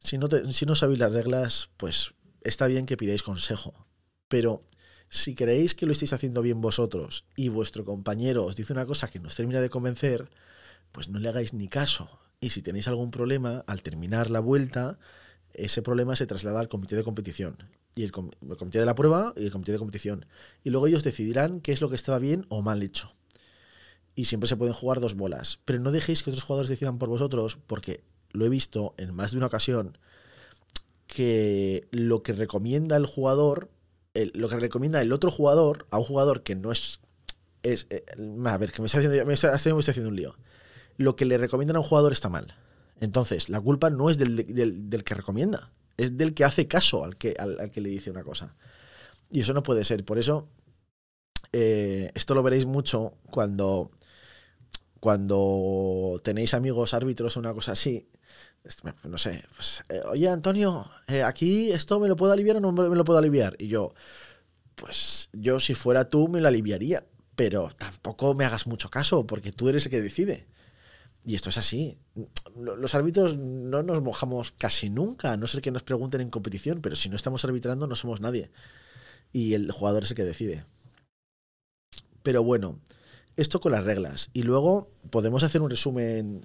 Si 0.00 0.18
no, 0.18 0.28
si 0.52 0.66
no 0.66 0.74
sabéis 0.74 0.98
las 0.98 1.12
reglas, 1.12 1.70
pues 1.78 2.12
está 2.42 2.66
bien 2.66 2.84
que 2.84 2.98
pidáis 2.98 3.22
consejo. 3.22 3.86
Pero 4.28 4.62
si 5.08 5.34
creéis 5.34 5.74
que 5.74 5.86
lo 5.86 5.92
estáis 5.92 6.12
haciendo 6.12 6.42
bien 6.42 6.60
vosotros 6.60 7.24
y 7.36 7.48
vuestro 7.48 7.86
compañero 7.86 8.44
os 8.44 8.54
dice 8.54 8.74
una 8.74 8.84
cosa 8.84 9.08
que 9.08 9.18
nos 9.18 9.34
termina 9.34 9.62
de 9.62 9.70
convencer, 9.70 10.28
pues 10.92 11.08
no 11.08 11.18
le 11.18 11.30
hagáis 11.30 11.54
ni 11.54 11.68
caso. 11.68 12.20
Y 12.38 12.50
si 12.50 12.60
tenéis 12.60 12.86
algún 12.86 13.10
problema, 13.10 13.64
al 13.66 13.80
terminar 13.80 14.30
la 14.30 14.40
vuelta, 14.40 14.98
ese 15.54 15.80
problema 15.80 16.16
se 16.16 16.26
traslada 16.26 16.60
al 16.60 16.68
comité 16.68 16.96
de 16.96 17.04
competición. 17.04 17.56
Y 17.96 18.02
el, 18.04 18.10
com- 18.12 18.30
el 18.48 18.56
comité 18.56 18.78
de 18.80 18.86
la 18.86 18.94
prueba 18.94 19.32
y 19.36 19.44
el 19.44 19.50
comité 19.52 19.72
de 19.72 19.78
competición. 19.78 20.26
Y 20.64 20.70
luego 20.70 20.86
ellos 20.86 21.04
decidirán 21.04 21.60
qué 21.60 21.72
es 21.72 21.80
lo 21.80 21.88
que 21.90 21.96
estaba 21.96 22.18
bien 22.18 22.44
o 22.48 22.60
mal 22.62 22.82
hecho. 22.82 23.10
Y 24.16 24.24
siempre 24.26 24.48
se 24.48 24.56
pueden 24.56 24.74
jugar 24.74 25.00
dos 25.00 25.14
bolas. 25.14 25.60
Pero 25.64 25.78
no 25.78 25.90
dejéis 25.92 26.22
que 26.22 26.30
otros 26.30 26.44
jugadores 26.44 26.68
decidan 26.68 26.98
por 26.98 27.08
vosotros, 27.08 27.58
porque 27.66 28.02
lo 28.30 28.44
he 28.44 28.48
visto 28.48 28.94
en 28.96 29.14
más 29.14 29.30
de 29.30 29.36
una 29.38 29.46
ocasión, 29.46 29.96
que 31.06 31.86
lo 31.92 32.22
que 32.22 32.32
recomienda 32.32 32.96
el 32.96 33.06
jugador, 33.06 33.70
lo 34.14 34.48
que 34.48 34.56
recomienda 34.58 35.00
el 35.00 35.12
otro 35.12 35.30
jugador 35.30 35.86
a 35.90 35.98
un 35.98 36.04
jugador 36.04 36.42
que 36.42 36.54
no 36.54 36.72
es... 36.72 37.00
es 37.62 37.86
eh, 37.90 38.04
a 38.46 38.58
ver, 38.58 38.72
que 38.72 38.82
me 38.82 38.86
estoy 38.86 39.04
haciendo, 39.04 39.26
me 39.26 39.34
estoy, 39.34 39.50
me 39.50 39.56
estoy 39.56 39.90
haciendo 39.92 40.10
un 40.10 40.16
lío. 40.16 40.36
Lo 40.96 41.16
que 41.16 41.24
le 41.24 41.38
recomiendan 41.38 41.76
a 41.76 41.80
un 41.80 41.86
jugador 41.86 42.12
está 42.12 42.28
mal. 42.28 42.54
Entonces, 43.00 43.48
la 43.48 43.60
culpa 43.60 43.90
no 43.90 44.10
es 44.10 44.18
del, 44.18 44.36
del- 44.54 44.88
del 44.90 45.04
que 45.04 45.14
recomienda, 45.14 45.70
es 45.96 46.16
del 46.16 46.34
que 46.34 46.44
hace 46.44 46.66
caso 46.66 47.04
al 47.04 47.16
que, 47.16 47.34
al, 47.38 47.70
que 47.70 47.80
le 47.80 47.88
dice 47.88 48.10
una 48.10 48.24
cosa. 48.24 48.54
Y 49.30 49.40
eso 49.40 49.52
no 49.52 49.62
puede 49.62 49.84
ser. 49.84 50.04
Por 50.04 50.18
eso, 50.18 50.48
eh, 51.52 52.10
esto 52.14 52.34
lo 52.34 52.42
veréis 52.42 52.66
mucho 52.66 53.14
cuando, 53.30 53.90
cuando 55.00 56.20
tenéis 56.24 56.54
amigos 56.54 56.94
árbitros 56.94 57.36
o 57.36 57.40
una 57.40 57.54
cosa 57.54 57.72
así. 57.72 58.08
Este, 58.64 58.92
No 59.04 59.18
sé, 59.18 59.44
pues, 59.54 59.82
eh, 59.90 60.00
oye 60.06 60.28
Antonio, 60.28 60.90
eh, 61.06 61.22
aquí 61.22 61.70
esto 61.70 62.00
me 62.00 62.08
lo 62.08 62.16
puedo 62.16 62.32
aliviar 62.32 62.56
o 62.56 62.60
no 62.60 62.72
me 62.72 62.96
lo 62.96 63.04
puedo 63.04 63.18
aliviar. 63.18 63.56
Y 63.58 63.68
yo, 63.68 63.94
pues 64.74 65.28
yo 65.32 65.60
si 65.60 65.74
fuera 65.74 66.08
tú 66.08 66.28
me 66.28 66.40
lo 66.40 66.48
aliviaría, 66.48 67.04
pero 67.36 67.70
tampoco 67.76 68.34
me 68.34 68.44
hagas 68.44 68.66
mucho 68.66 68.90
caso 68.90 69.26
porque 69.26 69.52
tú 69.52 69.68
eres 69.68 69.84
el 69.86 69.90
que 69.90 70.00
decide. 70.02 70.46
Y 71.24 71.34
esto 71.34 71.48
es 71.50 71.56
así. 71.58 71.98
Lo- 72.56 72.76
Los 72.76 72.94
árbitros 72.94 73.36
no 73.36 73.82
nos 73.82 74.02
mojamos 74.02 74.50
casi 74.52 74.90
nunca, 74.90 75.32
a 75.32 75.36
no 75.36 75.46
ser 75.46 75.62
que 75.62 75.70
nos 75.70 75.82
pregunten 75.82 76.20
en 76.20 76.30
competición, 76.30 76.80
pero 76.82 76.96
si 76.96 77.08
no 77.08 77.16
estamos 77.16 77.44
arbitrando 77.44 77.86
no 77.86 77.96
somos 77.96 78.20
nadie. 78.20 78.50
Y 79.32 79.54
el 79.54 79.70
jugador 79.72 80.04
es 80.04 80.10
el 80.10 80.16
que 80.16 80.24
decide. 80.24 80.64
Pero 82.22 82.42
bueno, 82.42 82.78
esto 83.36 83.60
con 83.60 83.72
las 83.72 83.84
reglas. 83.84 84.30
Y 84.32 84.42
luego 84.42 84.90
podemos 85.10 85.42
hacer 85.42 85.60
un 85.62 85.70
resumen. 85.70 86.42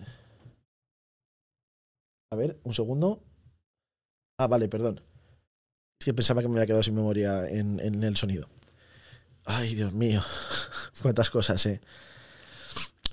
A 2.31 2.35
ver, 2.35 2.59
un 2.63 2.73
segundo. 2.73 3.21
Ah, 4.37 4.47
vale, 4.47 4.69
perdón. 4.69 5.01
Es 5.99 6.05
que 6.05 6.13
pensaba 6.13 6.41
que 6.41 6.47
me 6.47 6.55
había 6.55 6.67
quedado 6.67 6.83
sin 6.83 6.95
memoria 6.95 7.47
en, 7.49 7.79
en 7.79 8.03
el 8.03 8.15
sonido. 8.17 8.47
Ay, 9.45 9.75
Dios 9.75 9.93
mío. 9.93 10.21
Cuántas 11.01 11.29
cosas, 11.29 11.65
eh. 11.65 11.81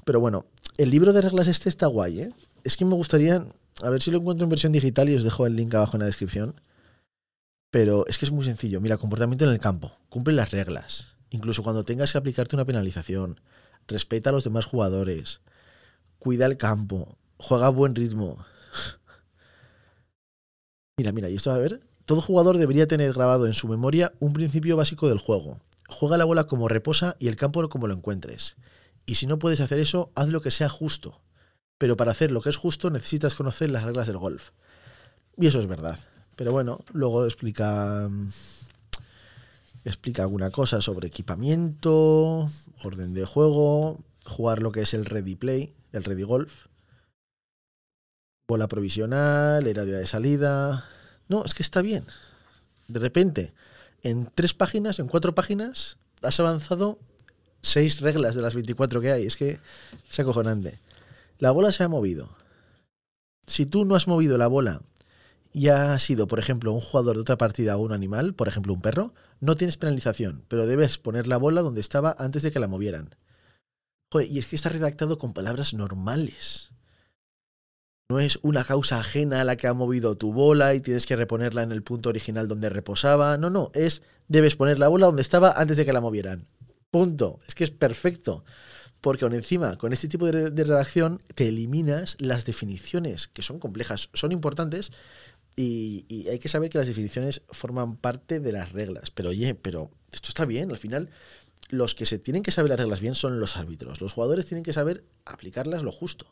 Pero 0.05 0.21
bueno, 0.21 0.47
el 0.77 0.91
libro 0.91 1.13
de 1.13 1.23
reglas 1.23 1.49
este 1.49 1.69
está 1.69 1.87
guay, 1.87 2.21
¿eh? 2.21 2.33
Es 2.65 2.77
que 2.77 2.85
me 2.85 2.95
gustaría, 2.95 3.47
a 3.83 3.91
ver 3.91 4.03
si 4.03 4.11
lo 4.11 4.19
encuentro 4.19 4.45
en 4.45 4.51
versión 4.51 4.73
digital 4.73 5.09
y 5.09 5.15
os 5.15 5.23
dejo 5.23 5.47
el 5.47 5.57
link 5.57 5.75
abajo 5.75 5.97
en 5.97 6.01
la 6.01 6.07
descripción. 6.07 6.61
Pero 7.71 8.07
es 8.07 8.19
que 8.19 8.25
es 8.25 8.31
muy 8.31 8.45
sencillo. 8.45 8.81
Mira, 8.81 8.97
comportamiento 8.97 9.45
en 9.45 9.51
el 9.51 9.59
campo. 9.59 9.93
Cumple 10.09 10.35
las 10.35 10.51
reglas. 10.51 11.09
Incluso 11.31 11.63
cuando 11.63 11.85
tengas 11.85 12.13
que 12.13 12.19
aplicarte 12.19 12.57
una 12.57 12.65
penalización. 12.65 13.41
Respeta 13.87 14.31
a 14.31 14.33
los 14.33 14.45
demás 14.45 14.65
jugadores. 14.65 15.41
Cuida 16.19 16.47
el 16.47 16.57
campo. 16.57 17.19
Juega 17.39 17.67
a 17.67 17.71
buen 17.71 17.95
ritmo. 17.95 18.45
Mira, 20.99 21.13
mira, 21.13 21.29
y 21.29 21.37
esto 21.37 21.51
a 21.51 21.59
ver. 21.59 21.81
Todo 22.07 22.23
jugador 22.23 22.57
debería 22.57 22.87
tener 22.87 23.13
grabado 23.13 23.47
en 23.47 23.53
su 23.53 23.69
memoria 23.69 24.15
un 24.19 24.33
principio 24.33 24.77
básico 24.77 25.09
del 25.09 25.19
juego. 25.19 25.61
Juega 25.89 26.17
la 26.17 26.25
bola 26.25 26.45
como 26.45 26.69
reposa 26.69 27.17
y 27.19 27.29
el 27.29 27.37
campo 27.37 27.69
como 27.69 27.87
lo 27.87 27.95
encuentres. 27.95 28.57
Y 29.07 29.15
si 29.15 29.27
no 29.27 29.39
puedes 29.39 29.61
hacer 29.61 29.79
eso, 29.79 30.11
haz 30.15 30.29
lo 30.29 30.41
que 30.41 30.51
sea 30.51 30.69
justo. 30.69 31.21
Pero 31.79 31.97
para 31.97 32.11
hacer 32.11 32.33
lo 32.33 32.41
que 32.41 32.51
es 32.51 32.57
justo 32.57 32.91
necesitas 32.91 33.35
conocer 33.35 33.71
las 33.71 33.85
reglas 33.85 34.07
del 34.07 34.19
golf. 34.19 34.51
Y 35.37 35.47
eso 35.47 35.61
es 35.61 35.67
verdad. 35.67 35.99
Pero 36.35 36.53
bueno, 36.53 36.85
luego 36.93 37.25
explica 37.25 38.09
mm, 38.11 38.31
explica 39.85 40.23
alguna 40.23 40.51
cosa 40.51 40.81
sobre 40.81 41.07
equipamiento, 41.07 42.51
orden 42.83 43.15
de 43.15 43.25
juego, 43.25 43.99
jugar 44.25 44.61
lo 44.61 44.73
que 44.73 44.83
es 44.83 44.95
el 44.95 45.05
ready 45.05 45.37
play, 45.37 45.75
el 45.93 46.03
ready 46.03 46.25
golf, 46.25 46.67
bola 48.49 48.67
provisional, 48.67 49.67
el 49.67 49.75
de 49.75 50.07
salida. 50.07 50.85
No, 51.29 51.45
es 51.45 51.55
que 51.55 51.63
está 51.63 51.83
bien. 51.83 52.05
De 52.89 52.99
repente, 52.99 53.55
en 54.03 54.31
tres 54.35 54.55
páginas, 54.55 54.99
en 54.99 55.07
cuatro 55.07 55.35
páginas, 55.35 55.99
has 56.23 56.41
avanzado 56.41 56.99
seis 57.67 58.01
reglas 58.01 58.35
de 58.35 58.43
las 58.43 58.55
24 58.55 59.01
que 59.01 59.13
hay. 59.13 59.27
Es 59.27 59.37
que 59.37 59.59
es 60.11 60.21
acojonante. 60.21 60.79
La 61.39 61.51
bola 61.51 61.73
se 61.73 61.85
ha 61.85 61.89
movido. 61.89 62.31
Si 63.47 63.67
tú 63.67 63.85
no 63.85 63.95
has 63.95 64.09
movido 64.09 64.39
la 64.39 64.47
bola 64.47 64.81
y 65.53 65.69
has 65.69 66.03
sido, 66.03 66.27
por 66.27 66.39
ejemplo, 66.39 66.73
un 66.73 66.81
jugador 66.81 67.17
de 67.17 67.23
otra 67.23 67.39
partida 67.39 67.77
o 67.77 67.81
un 67.81 67.93
animal, 67.93 68.35
por 68.35 68.49
ejemplo, 68.49 68.73
un 68.73 68.81
perro, 68.81 69.15
no 69.41 69.57
tienes 69.57 69.77
penalización, 69.77 70.45
pero 70.49 70.67
debes 70.67 70.99
poner 70.99 71.27
la 71.27 71.37
bola 71.37 71.63
donde 71.63 71.81
estaba 71.81 72.17
antes 72.19 72.43
de 72.43 72.51
que 72.51 72.61
la 72.61 72.69
movieran. 72.69 73.15
Joder, 74.13 74.31
y 74.31 74.39
es 74.39 74.49
que 74.49 74.57
está 74.57 74.69
redactado 74.69 75.19
con 75.19 75.33
palabras 75.33 75.75
normales. 75.75 76.71
No 78.09 78.21
es 78.21 78.39
una 78.43 78.63
causa 78.63 79.01
ajena 79.01 79.41
a 79.41 79.45
la 79.45 79.57
que 79.57 79.67
ha 79.67 79.75
movido 79.75 80.17
tu 80.17 80.33
bola 80.33 80.75
y 80.75 80.81
tienes 80.81 81.07
que 81.07 81.17
reponerla 81.17 81.63
en 81.63 81.73
el 81.73 81.83
punto 81.83 82.09
original 82.09 82.47
donde 82.47 82.69
reposaba. 82.69 83.37
No, 83.37 83.51
no, 83.51 83.71
es 83.75 84.03
debes 84.29 84.55
poner 84.55 84.79
la 84.79 84.89
bola 84.89 85.07
donde 85.07 85.23
estaba 85.23 85.53
antes 85.53 85.77
de 85.77 85.85
que 85.85 85.93
la 85.93 86.01
movieran. 86.01 86.47
Punto. 86.91 87.41
Es 87.47 87.55
que 87.55 87.65
es 87.65 87.71
perfecto. 87.71 88.45
Porque 89.01 89.25
aún 89.25 89.35
encima, 89.35 89.77
con 89.77 89.93
este 89.93 90.09
tipo 90.09 90.27
de, 90.27 90.51
redacción, 90.51 91.21
te 91.35 91.49
eliminas 91.49 92.17
las 92.19 92.45
definiciones, 92.45 93.29
que 93.29 93.43
son 93.43 93.59
complejas, 93.59 94.09
son 94.15 94.33
importantes, 94.33 94.91
y, 95.55 96.07
y 96.09 96.29
hay 96.29 96.39
que 96.39 96.49
saber 96.49 96.71
que 96.71 96.79
las 96.79 96.87
definiciones 96.87 97.43
forman 97.51 97.97
parte 97.97 98.41
de 98.41 98.53
las 98.53 98.73
reglas. 98.73 99.11
Pero 99.11 99.31
oye, 99.31 99.55
pero 99.55 99.91
esto 100.13 100.29
está 100.29 100.45
bien, 100.45 100.71
al 100.71 100.79
final 100.79 101.11
los 101.69 101.95
que 101.95 102.07
se 102.07 102.19
tienen 102.19 102.43
que 102.43 102.53
saber 102.53 102.71
las 102.71 102.79
reglas 102.79 103.01
bien 103.01 103.15
son 103.15 103.41
los 103.41 103.57
árbitros. 103.57 104.01
Los 104.01 104.13
jugadores 104.13 104.47
tienen 104.47 104.65
que 104.65 104.73
saber 104.73 105.05
aplicarlas 105.25 105.83
lo 105.83 105.93
justo. 105.93 106.27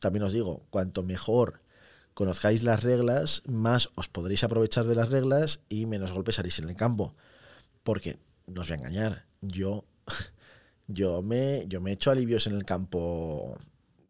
También 0.00 0.24
os 0.24 0.32
digo, 0.32 0.66
cuanto 0.70 1.02
mejor 1.02 1.62
conozcáis 2.14 2.62
las 2.62 2.82
reglas, 2.82 3.42
más 3.46 3.90
os 3.94 4.08
podréis 4.08 4.42
aprovechar 4.42 4.86
de 4.86 4.94
las 4.94 5.10
reglas 5.10 5.60
y 5.68 5.86
menos 5.86 6.12
golpes 6.12 6.38
haréis 6.38 6.58
en 6.58 6.68
el 6.68 6.76
campo. 6.76 7.14
Porque, 7.82 8.18
no 8.46 8.62
os 8.62 8.68
voy 8.68 8.74
a 8.74 8.78
engañar, 8.78 9.26
yo, 9.40 9.84
yo, 10.86 11.22
me, 11.22 11.64
yo 11.68 11.80
me 11.80 11.90
he 11.90 11.94
hecho 11.94 12.10
alivios 12.10 12.46
en 12.46 12.54
el 12.54 12.64
campo 12.64 13.56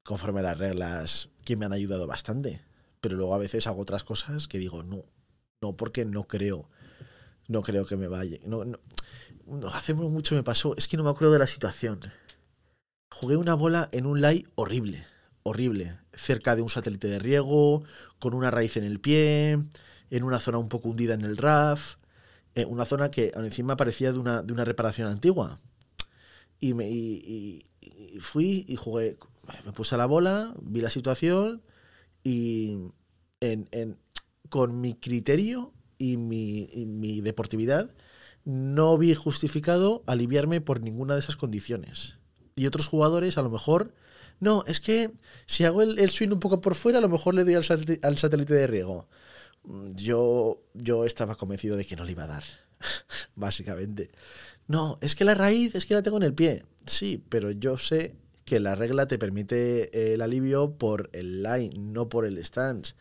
conforme 0.02 0.40
a 0.40 0.44
las 0.44 0.58
reglas 0.58 1.28
que 1.44 1.56
me 1.56 1.66
han 1.66 1.72
ayudado 1.72 2.06
bastante. 2.06 2.60
Pero 3.00 3.16
luego 3.16 3.34
a 3.34 3.38
veces 3.38 3.66
hago 3.66 3.82
otras 3.82 4.04
cosas 4.04 4.48
que 4.48 4.58
digo, 4.58 4.82
no, 4.82 5.04
no 5.60 5.76
porque 5.76 6.04
no 6.04 6.24
creo, 6.24 6.68
no 7.48 7.62
creo 7.62 7.86
que 7.86 7.96
me 7.96 8.08
vaya. 8.08 8.38
No, 8.44 8.62
hace 9.72 9.94
mucho 9.94 10.34
me 10.34 10.42
pasó, 10.42 10.76
es 10.76 10.86
que 10.86 10.96
no 10.96 11.04
me 11.04 11.10
acuerdo 11.10 11.32
de 11.32 11.38
la 11.38 11.46
situación. 11.46 12.00
Jugué 13.10 13.36
una 13.36 13.54
bola 13.54 13.88
en 13.92 14.06
un 14.06 14.20
lay 14.20 14.46
horrible, 14.54 15.04
horrible, 15.42 15.98
cerca 16.12 16.54
de 16.56 16.62
un 16.62 16.68
satélite 16.68 17.08
de 17.08 17.18
riego, 17.18 17.82
con 18.18 18.34
una 18.34 18.50
raíz 18.50 18.76
en 18.76 18.84
el 18.84 19.00
pie, 19.00 19.58
en 20.10 20.24
una 20.24 20.40
zona 20.40 20.58
un 20.58 20.68
poco 20.68 20.88
hundida 20.88 21.14
en 21.14 21.22
el 21.22 21.36
RAF, 21.36 21.96
eh, 22.54 22.64
una 22.64 22.84
zona 22.84 23.10
que 23.10 23.32
encima 23.34 23.76
parecía 23.76 24.12
de 24.12 24.18
una, 24.18 24.42
de 24.42 24.52
una 24.52 24.64
reparación 24.64 25.08
antigua. 25.08 25.58
Y, 26.58 26.74
me, 26.74 26.90
y, 26.90 27.62
fui 28.20 28.64
y 28.68 28.76
jugué, 28.76 29.18
me 29.64 29.72
puse 29.72 29.94
a 29.94 29.98
la 29.98 30.06
bola, 30.06 30.52
vi 30.60 30.80
la 30.80 30.90
situación 30.90 31.62
y 32.22 32.76
en, 33.40 33.68
en, 33.70 33.98
con 34.48 34.80
mi 34.80 34.94
criterio 34.94 35.72
y 35.96 36.16
mi, 36.16 36.68
mi, 36.74 37.20
deportividad 37.20 37.90
no 38.44 38.98
vi 38.98 39.14
justificado 39.14 40.02
aliviarme 40.06 40.60
por 40.60 40.80
ninguna 40.80 41.14
de 41.14 41.20
esas 41.20 41.36
condiciones. 41.36 42.16
Y 42.56 42.66
otros 42.66 42.88
jugadores 42.88 43.38
a 43.38 43.42
lo 43.42 43.50
mejor, 43.50 43.94
no, 44.40 44.64
es 44.66 44.80
que 44.80 45.12
si 45.46 45.64
hago 45.64 45.82
el, 45.82 45.98
el 45.98 46.10
swing 46.10 46.30
un 46.30 46.40
poco 46.40 46.60
por 46.60 46.74
fuera, 46.74 46.98
a 46.98 47.02
lo 47.02 47.08
mejor 47.08 47.34
le 47.34 47.44
doy 47.44 47.54
al, 47.54 47.64
al 48.02 48.18
satélite 48.18 48.54
de 48.54 48.66
riego. 48.66 49.08
Yo, 49.64 50.62
yo 50.74 51.04
estaba 51.04 51.36
convencido 51.36 51.76
de 51.76 51.84
que 51.84 51.96
no 51.96 52.04
le 52.04 52.12
iba 52.12 52.24
a 52.24 52.28
dar, 52.28 52.44
básicamente. 53.36 54.10
No, 54.66 54.98
es 55.00 55.14
que 55.14 55.24
la 55.24 55.34
raíz, 55.34 55.74
es 55.74 55.86
que 55.86 55.94
la 55.94 56.02
tengo 56.02 56.16
en 56.16 56.22
el 56.22 56.34
pie. 56.34 56.64
Sí, 56.86 57.22
pero 57.28 57.50
yo 57.50 57.76
sé 57.76 58.14
que 58.44 58.60
la 58.60 58.74
regla 58.74 59.06
te 59.06 59.18
permite 59.18 60.12
el 60.12 60.22
alivio 60.22 60.76
por 60.76 61.10
el 61.12 61.42
line, 61.42 61.70
no 61.76 62.08
por 62.08 62.24
el 62.24 62.44
stance. 62.44 62.94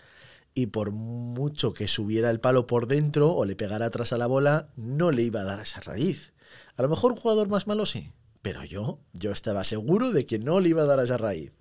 Y 0.54 0.68
por 0.68 0.92
mucho 0.92 1.74
que 1.74 1.88
subiera 1.88 2.30
el 2.30 2.40
palo 2.40 2.68
por 2.68 2.88
dentro 2.88 3.32
o 3.32 3.46
le 3.46 3.56
pegara 3.56 3.88
atrás 3.88 4.14
a 4.14 4.18
la 4.18 4.28
bola, 4.28 4.70
no 4.76 5.12
le 5.12 5.24
iba 5.24 5.42
a 5.42 5.46
dar 5.46 5.60
esa 5.60 5.80
raíz. 5.80 6.34
A 6.76 6.82
lo 6.82 6.90
mejor 6.90 7.14
un 7.14 7.18
jugador 7.18 7.50
más 7.50 7.68
malo 7.68 7.86
sí, 7.86 8.12
pero 8.42 8.64
yo, 8.64 9.00
yo 9.14 9.32
estaba 9.32 9.64
seguro 9.64 10.12
de 10.12 10.26
que 10.26 10.40
no 10.40 10.60
le 10.60 10.70
iba 10.70 10.84
a 10.84 10.88
dar 10.88 11.00
esa 11.00 11.18
raíz. 11.18 11.52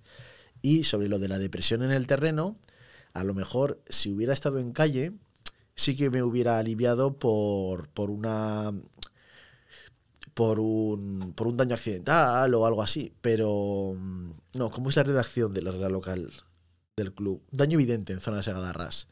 Y 0.62 0.84
sobre 0.84 1.08
lo 1.08 1.18
de 1.18 1.28
la 1.28 1.38
depresión 1.38 1.82
en 1.82 1.90
el 1.90 2.06
terreno, 2.06 2.58
a 3.18 3.24
lo 3.24 3.34
mejor 3.34 3.80
si 3.88 4.12
hubiera 4.12 4.32
estado 4.32 4.58
en 4.58 4.72
calle, 4.72 5.12
sí 5.74 5.96
que 5.96 6.10
me 6.10 6.22
hubiera 6.22 6.58
aliviado 6.58 7.18
por, 7.18 7.88
por 7.88 8.10
una 8.10 8.72
por 10.34 10.60
un, 10.60 11.32
por 11.34 11.48
un 11.48 11.56
daño 11.56 11.74
accidental 11.74 12.54
o 12.54 12.64
algo 12.64 12.80
así. 12.80 13.12
Pero 13.20 13.92
no, 14.54 14.70
¿cómo 14.70 14.88
es 14.90 14.96
la 14.96 15.02
redacción 15.02 15.52
de 15.52 15.62
la 15.62 15.72
regla 15.72 15.88
local 15.88 16.30
del 16.96 17.12
club? 17.12 17.42
Daño 17.50 17.74
evidente 17.74 18.12
en 18.12 18.20
zona 18.20 18.44
segada 18.44 18.72
ras. 18.72 19.08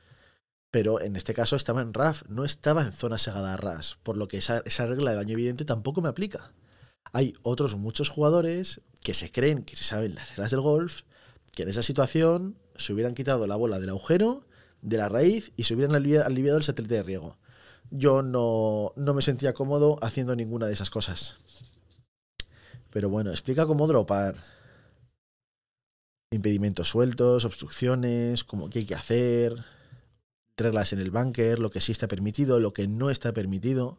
Pero 0.71 1.01
en 1.01 1.17
este 1.17 1.35
caso 1.35 1.57
estaba 1.57 1.81
en 1.81 1.95
RAF, 1.95 2.23
no 2.29 2.45
estaba 2.45 2.83
en 2.83 2.93
zona 2.93 3.19
segada 3.19 3.57
ras. 3.57 3.99
Por 4.05 4.17
lo 4.17 4.29
que 4.29 4.39
esa, 4.39 4.63
esa 4.67 4.87
regla 4.87 5.11
de 5.11 5.17
daño 5.17 5.33
evidente 5.33 5.65
tampoco 5.65 6.01
me 6.01 6.09
aplica. 6.09 6.53
Hay 7.13 7.33
otros 7.43 7.75
muchos 7.75 8.09
jugadores 8.09 8.83
que 9.03 9.15
se 9.15 9.33
creen 9.33 9.65
que 9.65 9.75
se 9.75 9.85
saben 9.85 10.15
las 10.15 10.29
reglas 10.29 10.53
del 10.53 10.61
golf, 10.61 11.03
que 11.55 11.65
en 11.65 11.71
esa 11.71 11.83
situación 11.83 12.57
se 12.79 12.93
hubieran 12.93 13.15
quitado 13.15 13.47
la 13.47 13.57
bola 13.57 13.81
del 13.81 13.91
agujero, 13.91 14.45
de 14.83 14.97
la 14.97 15.09
raíz 15.09 15.53
y 15.57 15.65
se 15.65 15.75
hubieran 15.75 15.95
aliviado 15.97 16.59
el 16.59 16.65
satélite 16.65 16.95
de 16.97 17.03
riego 17.03 17.37
yo 17.91 18.23
no, 18.23 18.93
no 18.97 19.15
me 19.15 19.23
sentía 19.23 19.55
cómodo 19.55 19.99
haciendo 20.03 20.35
ninguna 20.37 20.67
de 20.67 20.73
esas 20.73 20.91
cosas. 20.91 21.37
Pero 22.91 23.09
bueno, 23.09 23.31
explica 23.31 23.67
cómo 23.67 23.87
dropar. 23.87 24.37
Impedimentos 26.31 26.89
sueltos, 26.89 27.45
obstrucciones, 27.45 28.45
cómo 28.45 28.69
qué 28.69 28.81
hay 28.81 28.85
que 28.85 28.95
hacer, 28.95 29.55
reglas 30.57 30.93
en 30.93 30.99
el 30.99 31.11
bunker, 31.11 31.59
lo 31.59 31.71
que 31.71 31.81
sí 31.81 31.93
está 31.93 32.09
permitido, 32.09 32.59
lo 32.59 32.73
que 32.73 32.89
no 32.89 33.11
está 33.11 33.33
permitido. 33.33 33.99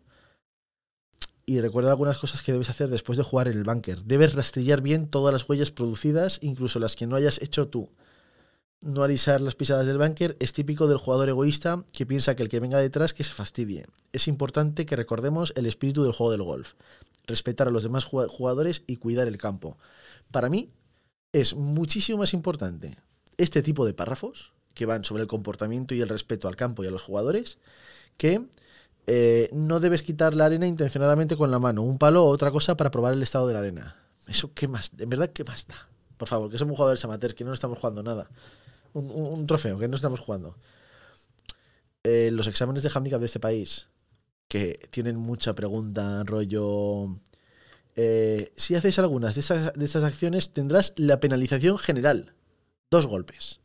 Y 1.46 1.62
recuerda 1.62 1.92
algunas 1.92 2.18
cosas 2.18 2.42
que 2.42 2.52
debes 2.52 2.70
hacer 2.70 2.90
después 2.90 3.18
de 3.18 3.24
jugar 3.24 3.48
en 3.48 3.58
el 3.58 3.64
bunker. 3.64 4.04
Debes 4.04 4.36
rastrillar 4.36 4.82
bien 4.82 5.08
todas 5.08 5.32
las 5.32 5.48
huellas 5.48 5.72
producidas, 5.72 6.40
incluso 6.42 6.80
las 6.80 6.98
que 6.98 7.08
no 7.08 7.16
hayas 7.16 7.42
hecho 7.42 7.70
tú 7.70 7.90
no 8.82 9.04
alisar 9.04 9.42
las 9.42 9.56
pisadas 9.56 9.88
del 9.88 9.98
bunker 9.98 10.38
es 10.40 10.54
típico 10.54 10.88
del 10.88 10.98
jugador 10.98 11.30
egoísta 11.30 11.84
que 11.92 12.06
piensa 12.06 12.36
que 12.36 12.44
el 12.44 12.50
que 12.50 12.60
venga 12.60 12.78
detrás 12.78 13.14
que 13.14 13.24
se 13.24 13.34
fastidie. 13.34 13.86
Es 14.14 14.28
importante 14.28 14.86
que 14.86 14.96
recordemos 14.96 15.54
el 15.56 15.66
espíritu 15.66 16.04
del 16.04 16.12
juego 16.12 16.32
del 16.32 16.44
golf, 16.44 16.74
respetar 17.26 17.68
a 17.68 17.72
los 17.72 17.84
demás 17.84 18.06
jugadores 18.06 18.84
y 18.86 18.98
cuidar 18.98 19.28
el 19.28 19.38
campo. 19.38 19.78
Para 20.32 20.50
mí 20.50 20.70
es 21.34 21.56
muchísimo 21.56 22.20
más 22.20 22.34
importante 22.34 22.98
este 23.38 23.62
tipo 23.62 23.86
de 23.86 23.94
párrafos 23.94 24.54
que 24.74 24.86
van 24.86 25.04
sobre 25.04 25.24
el 25.24 25.28
comportamiento 25.28 25.96
y 25.96 26.02
el 26.02 26.10
respeto 26.10 26.48
al 26.48 26.56
campo 26.56 26.84
y 26.84 26.88
a 26.88 26.92
los 26.92 27.02
jugadores 27.02 27.58
que 28.16 28.46
eh, 29.08 29.50
no 29.54 29.80
debes 29.80 30.04
quitar 30.04 30.36
la 30.36 30.46
arena 30.46 30.68
intencionadamente 30.68 31.36
con 31.36 31.50
la 31.50 31.60
mano, 31.60 31.82
un 31.82 31.98
palo 31.98 32.26
o 32.26 32.30
otra 32.30 32.52
cosa 32.52 32.78
para 32.78 32.92
probar 32.92 33.14
el 33.14 33.24
estado 33.24 33.48
de 33.48 33.54
la 33.54 33.60
arena. 33.60 33.96
Eso, 34.28 34.52
¿qué 34.54 34.68
más? 34.68 34.92
En 34.98 35.10
verdad, 35.10 35.32
¿qué 35.32 35.44
más 35.44 35.66
da? 35.68 35.90
Por 36.18 36.28
favor, 36.28 36.50
que 36.50 36.58
somos 36.58 36.76
jugadores 36.76 37.04
amateurs, 37.06 37.34
que 37.34 37.44
no 37.44 37.54
estamos 37.54 37.78
jugando 37.80 38.04
nada 38.04 38.30
un, 38.98 39.48
trofeo 39.48 39.78
que 39.78 39.88
no 39.88 39.96
estamos 39.96 40.20
jugando. 40.20 40.56
Eh, 42.04 42.30
los 42.32 42.48
exámenes 42.48 42.84
de 42.84 42.92
handicap 42.94 43.20
de 43.20 43.26
este 43.26 43.40
país, 43.40 43.88
que 44.48 44.88
tienen 44.92 45.18
mucha 45.18 45.54
pregunta, 45.56 46.24
rollo... 46.24 47.16
Eh, 48.00 48.54
si 48.56 48.76
haces 48.76 49.00
algunas 49.00 49.34
de 49.34 49.42
estas, 49.42 49.74
de 49.74 49.84
estas 49.84 50.04
acciones, 50.04 50.54
tendrás 50.54 50.94
la 50.98 51.20
penalización 51.20 51.80
general. 51.80 52.36
Dos 52.92 53.08
golpes. 53.08 53.60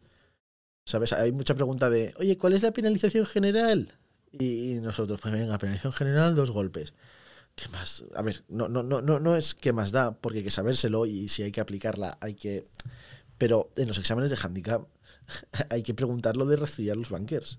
¿Sabes? 0.84 1.12
Hay 1.12 1.32
mucha 1.32 1.54
pregunta 1.54 1.90
de, 1.90 2.14
oye, 2.18 2.38
¿cuál 2.38 2.54
es 2.54 2.62
la 2.62 2.72
penalización 2.72 3.26
general? 3.26 3.94
Y, 4.32 4.78
nosotros, 4.80 5.20
pues 5.20 5.34
venga, 5.34 5.58
penalización 5.58 5.92
general, 5.92 6.34
dos 6.34 6.50
golpes. 6.50 6.94
¿Qué 7.54 7.68
más? 7.68 8.04
A 8.16 8.22
ver, 8.22 8.42
no, 8.48 8.68
no, 8.68 8.82
no, 8.82 9.02
no, 9.02 9.20
no 9.20 9.36
es 9.36 9.54
que 9.54 9.72
más 9.72 9.92
da, 9.92 10.12
porque 10.12 10.38
hay 10.38 10.44
que 10.44 10.50
sabérselo 10.50 11.04
y 11.06 11.28
si 11.28 11.42
hay 11.42 11.52
que 11.52 11.60
aplicarla, 11.60 12.16
hay 12.20 12.34
que. 12.34 12.66
Pero 13.36 13.70
en 13.76 13.88
los 13.88 13.98
exámenes 13.98 14.30
de 14.30 14.38
handicap 14.42 14.86
hay 15.70 15.82
que 15.82 15.94
preguntarlo 15.94 16.46
de 16.46 16.56
rastrillar 16.56 16.96
los 16.96 17.10
bankers. 17.10 17.58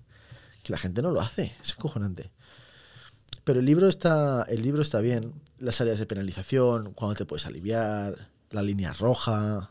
Que 0.62 0.72
la 0.72 0.78
gente 0.78 1.02
no 1.02 1.10
lo 1.10 1.20
hace, 1.20 1.52
es 1.62 1.74
cojonante. 1.74 2.30
Pero 3.44 3.60
el 3.60 3.66
libro 3.66 3.88
está, 3.88 4.44
el 4.48 4.62
libro 4.62 4.82
está 4.82 5.00
bien. 5.00 5.34
Las 5.58 5.80
áreas 5.80 5.98
de 5.98 6.06
penalización, 6.06 6.94
cuándo 6.94 7.14
te 7.14 7.26
puedes 7.26 7.46
aliviar, 7.46 8.30
la 8.50 8.62
línea 8.62 8.92
roja, 8.92 9.70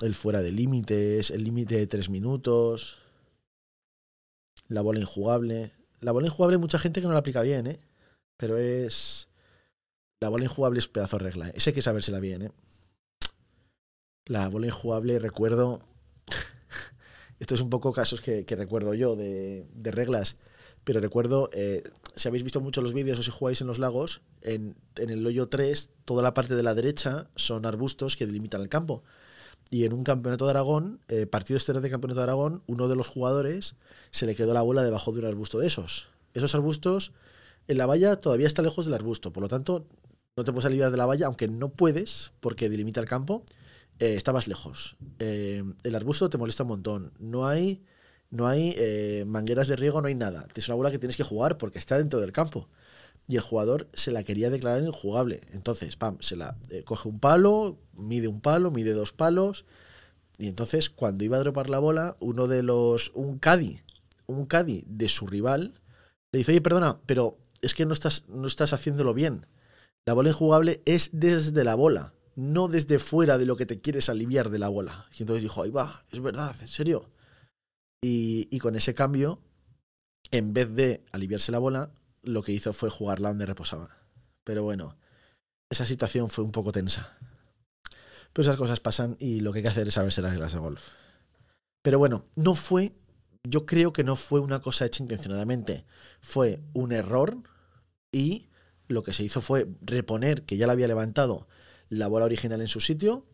el 0.00 0.14
fuera 0.14 0.42
de 0.42 0.52
límites, 0.52 1.30
el 1.30 1.44
límite 1.44 1.76
de 1.76 1.86
tres 1.86 2.08
minutos, 2.10 2.98
la 4.68 4.82
bola 4.82 5.00
injugable. 5.00 5.72
La 6.00 6.12
bola 6.12 6.26
injugable 6.26 6.58
mucha 6.58 6.78
gente 6.78 7.00
que 7.00 7.06
no 7.06 7.12
la 7.12 7.20
aplica 7.20 7.42
bien, 7.42 7.66
¿eh? 7.66 7.80
Pero 8.36 8.56
es... 8.56 9.28
La 10.20 10.28
bola 10.28 10.44
injugable 10.44 10.78
es 10.78 10.88
pedazo 10.88 11.18
de 11.18 11.24
regla. 11.24 11.48
¿eh? 11.48 11.54
Hay 11.64 11.72
que 11.72 11.82
sabérsela 11.82 12.20
bien, 12.20 12.42
¿eh? 12.42 12.52
La 14.26 14.48
bola 14.48 14.66
injugable, 14.66 15.18
recuerdo, 15.18 15.80
esto 17.38 17.54
es 17.54 17.60
un 17.60 17.70
poco 17.70 17.92
casos 17.92 18.20
que, 18.20 18.44
recuerdo 18.56 18.94
yo 18.94 19.16
de, 19.16 19.66
reglas, 19.84 20.36
pero 20.84 21.00
recuerdo, 21.00 21.50
eh, 21.52 21.82
si 22.14 22.28
habéis 22.28 22.42
visto 22.42 22.60
mucho 22.60 22.82
los 22.82 22.92
vídeos 22.92 23.18
o 23.18 23.22
si 23.22 23.30
jugáis 23.30 23.60
en 23.60 23.66
los 23.66 23.78
lagos, 23.78 24.22
en, 24.42 24.76
el 24.96 25.26
hoyo 25.26 25.48
3, 25.48 25.90
toda 26.04 26.22
la 26.22 26.34
parte 26.34 26.56
de 26.56 26.62
la 26.62 26.74
derecha 26.74 27.28
son 27.36 27.66
arbustos 27.66 28.16
que 28.16 28.26
delimitan 28.26 28.60
el 28.60 28.68
campo. 28.68 29.02
Y 29.70 29.84
en 29.84 29.92
un 29.92 30.02
campeonato 30.02 30.46
de 30.46 30.50
Aragón, 30.50 31.00
eh, 31.08 31.26
partido 31.26 31.58
exterior 31.58 31.82
de 31.82 31.90
campeonato 31.90 32.20
de 32.20 32.24
Aragón, 32.24 32.62
uno 32.66 32.88
de 32.88 32.96
los 32.96 33.06
jugadores 33.06 33.76
se 34.10 34.24
le 34.24 34.34
quedó 34.34 34.54
la 34.54 34.62
bola 34.62 34.82
debajo 34.82 35.12
de 35.12 35.20
un 35.20 35.26
arbusto 35.26 35.58
de 35.58 35.66
esos. 35.66 36.08
Esos 36.32 36.54
arbustos, 36.54 37.12
en 37.66 37.76
la 37.76 37.86
valla 37.86 38.16
todavía 38.16 38.46
está 38.46 38.62
lejos 38.62 38.86
del 38.86 38.94
arbusto, 38.94 39.32
por 39.32 39.42
lo 39.42 39.48
tanto, 39.48 39.86
no 40.36 40.44
te 40.44 40.52
puedes 40.52 40.66
aliviar 40.66 40.90
de 40.90 40.96
la 40.96 41.04
valla, 41.04 41.26
aunque 41.26 41.48
no 41.48 41.68
puedes, 41.68 42.32
porque 42.40 42.70
delimita 42.70 43.00
el 43.00 43.06
campo, 43.06 43.44
eh, 43.98 44.14
está 44.14 44.32
más 44.32 44.46
lejos. 44.48 44.96
Eh, 45.18 45.64
el 45.82 45.94
arbusto 45.94 46.30
te 46.30 46.38
molesta 46.38 46.62
un 46.62 46.70
montón. 46.70 47.12
No 47.18 47.48
hay, 47.48 47.84
no 48.30 48.46
hay 48.46 48.74
eh, 48.76 49.24
mangueras 49.26 49.68
de 49.68 49.76
riego, 49.76 50.00
no 50.00 50.08
hay 50.08 50.14
nada. 50.14 50.46
Es 50.54 50.68
una 50.68 50.76
bola 50.76 50.90
que 50.90 50.98
tienes 50.98 51.16
que 51.16 51.24
jugar 51.24 51.58
porque 51.58 51.78
está 51.78 51.98
dentro 51.98 52.20
del 52.20 52.32
campo. 52.32 52.68
Y 53.26 53.36
el 53.36 53.42
jugador 53.42 53.88
se 53.92 54.10
la 54.10 54.22
quería 54.22 54.50
declarar 54.50 54.82
injugable. 54.82 55.40
Entonces, 55.52 55.96
pam, 55.96 56.16
se 56.20 56.36
la 56.36 56.56
coge 56.84 57.08
un 57.08 57.20
palo, 57.20 57.78
mide 57.92 58.28
un 58.28 58.40
palo, 58.40 58.70
mide 58.70 58.92
dos 58.92 59.12
palos. 59.12 59.64
Y 60.38 60.48
entonces, 60.48 60.88
cuando 60.88 61.24
iba 61.24 61.36
a 61.36 61.40
dropar 61.40 61.68
la 61.68 61.78
bola, 61.78 62.16
uno 62.20 62.46
de 62.46 62.62
los. 62.62 63.10
un 63.14 63.38
caddy, 63.38 63.82
un 64.26 64.46
caddy 64.46 64.84
de 64.86 65.08
su 65.08 65.26
rival, 65.26 65.74
le 66.32 66.38
dice, 66.38 66.52
oye, 66.52 66.60
perdona, 66.60 67.00
pero 67.06 67.36
es 67.60 67.74
que 67.74 67.84
no 67.84 67.92
estás, 67.92 68.24
no 68.28 68.46
estás 68.46 68.72
haciéndolo 68.72 69.12
bien. 69.12 69.46
La 70.06 70.14
bola 70.14 70.30
injugable 70.30 70.80
es 70.86 71.10
desde 71.12 71.64
la 71.64 71.74
bola 71.74 72.14
no 72.38 72.68
desde 72.68 73.00
fuera 73.00 73.36
de 73.36 73.46
lo 73.46 73.56
que 73.56 73.66
te 73.66 73.80
quieres 73.80 74.08
aliviar 74.08 74.48
de 74.48 74.60
la 74.60 74.68
bola. 74.68 75.06
Y 75.18 75.24
entonces 75.24 75.42
dijo, 75.42 75.60
ahí 75.60 75.70
va, 75.70 76.04
es 76.12 76.20
verdad, 76.20 76.54
en 76.60 76.68
serio. 76.68 77.10
Y, 78.00 78.56
con 78.60 78.76
ese 78.76 78.94
cambio, 78.94 79.40
en 80.30 80.52
vez 80.52 80.72
de 80.72 81.04
aliviarse 81.10 81.50
la 81.50 81.58
bola, 81.58 81.90
lo 82.22 82.44
que 82.44 82.52
hizo 82.52 82.72
fue 82.72 82.90
jugarla 82.90 83.30
donde 83.30 83.44
reposaba. 83.44 83.90
Pero 84.44 84.62
bueno, 84.62 84.96
esa 85.68 85.84
situación 85.84 86.30
fue 86.30 86.44
un 86.44 86.52
poco 86.52 86.70
tensa. 86.70 87.18
Pero 88.32 88.48
esas 88.48 88.56
cosas 88.56 88.78
pasan 88.78 89.16
y 89.18 89.40
lo 89.40 89.52
que 89.52 89.58
hay 89.58 89.62
que 89.64 89.70
hacer 89.70 89.88
es 89.88 89.94
saberse 89.94 90.22
las 90.22 90.30
reglas 90.30 90.52
de 90.52 90.60
golf. 90.60 90.90
Pero 91.82 91.98
bueno, 91.98 92.24
no 92.36 92.54
fue, 92.54 92.94
yo 93.42 93.66
creo 93.66 93.92
que 93.92 94.04
no 94.04 94.14
fue 94.14 94.38
una 94.38 94.62
cosa 94.62 94.86
hecha 94.86 95.02
intencionadamente. 95.02 95.86
Fue 96.20 96.60
un 96.72 96.92
error 96.92 97.36
y 98.12 98.48
lo 98.86 99.02
que 99.02 99.12
se 99.12 99.24
hizo 99.24 99.40
fue 99.40 99.66
reponer, 99.80 100.44
que 100.44 100.56
ya 100.56 100.68
la 100.68 100.74
había 100.74 100.86
levantado, 100.86 101.48
la 101.88 102.08
bola 102.08 102.26
original 102.26 102.60
en 102.60 102.68
su 102.68 102.80
sitio 102.80 103.26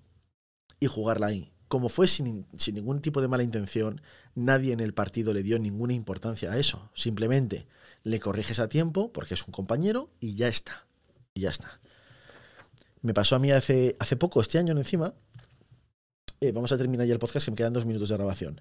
y 0.81 0.87
jugarla 0.87 1.29
ahí. 1.29 1.53
Como 1.69 1.89
fue 1.89 2.09
sin, 2.09 2.47
ningún 2.73 3.01
tipo 3.01 3.21
de 3.21 3.29
mala 3.29 3.43
intención, 3.43 4.01
nadie 4.35 4.73
en 4.73 4.81
el 4.81 4.95
partido 4.95 5.33
le 5.33 5.43
dio 5.43 5.59
ninguna 5.59 5.93
importancia 5.93 6.53
a 6.53 6.59
eso. 6.59 6.91
Simplemente 6.95 7.67
le 8.03 8.21
corriges 8.21 8.61
a 8.61 8.69
tiempo 8.69 9.13
porque 9.13 9.35
es 9.35 9.47
un 9.47 9.53
compañero 9.53 10.11
y 10.21 10.35
ya 10.35 10.49
está. 10.49 10.87
Y 11.33 11.41
ya 11.41 11.51
está. 11.51 11.81
Me 13.01 13.13
pasó 13.13 13.37
a 13.37 13.39
mí 13.39 13.51
hace, 13.51 13.97
poco, 14.19 14.41
este 14.41 14.59
año 14.59 14.73
encima. 14.77 15.15
Eh, 16.41 16.53
vamos 16.53 16.71
a 16.73 16.79
terminar 16.79 17.07
ya 17.07 17.13
el 17.13 17.19
podcast, 17.19 17.47
que 17.47 17.51
me 17.51 17.57
quedan 17.57 17.73
dos 17.73 17.87
minutos 17.87 18.09
de 18.09 18.17
grabación. 18.17 18.61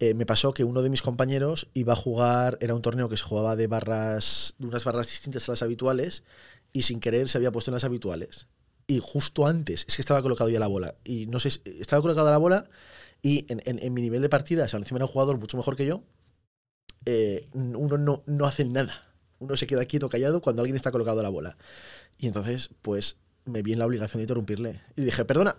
Eh, 0.00 0.14
me 0.14 0.26
pasó 0.26 0.52
que 0.52 0.64
uno 0.64 0.82
de 0.82 0.90
mis 0.90 1.02
compañeros 1.02 1.68
iba 1.72 1.92
a 1.92 1.96
jugar, 1.96 2.58
era 2.60 2.74
un 2.74 2.82
torneo 2.82 3.08
que 3.08 3.16
se 3.16 3.22
jugaba 3.22 3.54
de 3.56 3.68
barras, 3.68 4.54
de 4.58 4.66
unas 4.66 4.84
barras 4.84 5.06
distintas 5.06 5.48
a 5.48 5.52
las 5.52 5.62
habituales, 5.62 6.24
y 6.72 6.82
sin 6.82 6.98
querer 6.98 7.28
se 7.28 7.38
había 7.38 7.52
puesto 7.52 7.70
en 7.70 7.74
las 7.74 7.84
habituales 7.84 8.48
y 8.86 9.00
justo 9.02 9.46
antes, 9.46 9.84
es 9.88 9.96
que 9.96 10.02
estaba 10.02 10.22
colocado 10.22 10.50
ya 10.50 10.60
la 10.60 10.66
bola, 10.66 10.94
y 11.04 11.26
no 11.26 11.40
sé, 11.40 11.48
estaba 11.78 12.02
colocada 12.02 12.30
la 12.30 12.38
bola 12.38 12.68
y 13.22 13.46
en, 13.48 13.94
mi 13.94 14.02
nivel 14.02 14.20
de 14.20 14.28
partida, 14.28 14.66
o 14.70 14.76
encima 14.76 14.98
era 14.98 15.06
un 15.06 15.10
jugador 15.10 15.38
mucho 15.38 15.56
mejor 15.56 15.76
que 15.76 15.86
yo, 15.86 16.02
eh, 17.06 17.48
uno 17.52 17.96
no, 17.96 18.22
no 18.26 18.46
hace 18.46 18.64
nada. 18.64 19.02
Uno 19.38 19.56
se 19.56 19.66
queda 19.66 19.84
quieto, 19.84 20.08
callado 20.08 20.40
cuando 20.40 20.62
alguien 20.62 20.76
está 20.76 20.90
colocado 20.90 21.22
la 21.22 21.28
bola. 21.28 21.56
Y 22.18 22.26
entonces, 22.26 22.70
pues, 22.82 23.16
me 23.44 23.62
vi 23.62 23.72
en 23.72 23.78
la 23.78 23.86
obligación 23.86 24.18
de 24.18 24.24
interrumpirle. 24.24 24.80
Y 24.96 25.02
dije, 25.02 25.24
perdona, 25.24 25.56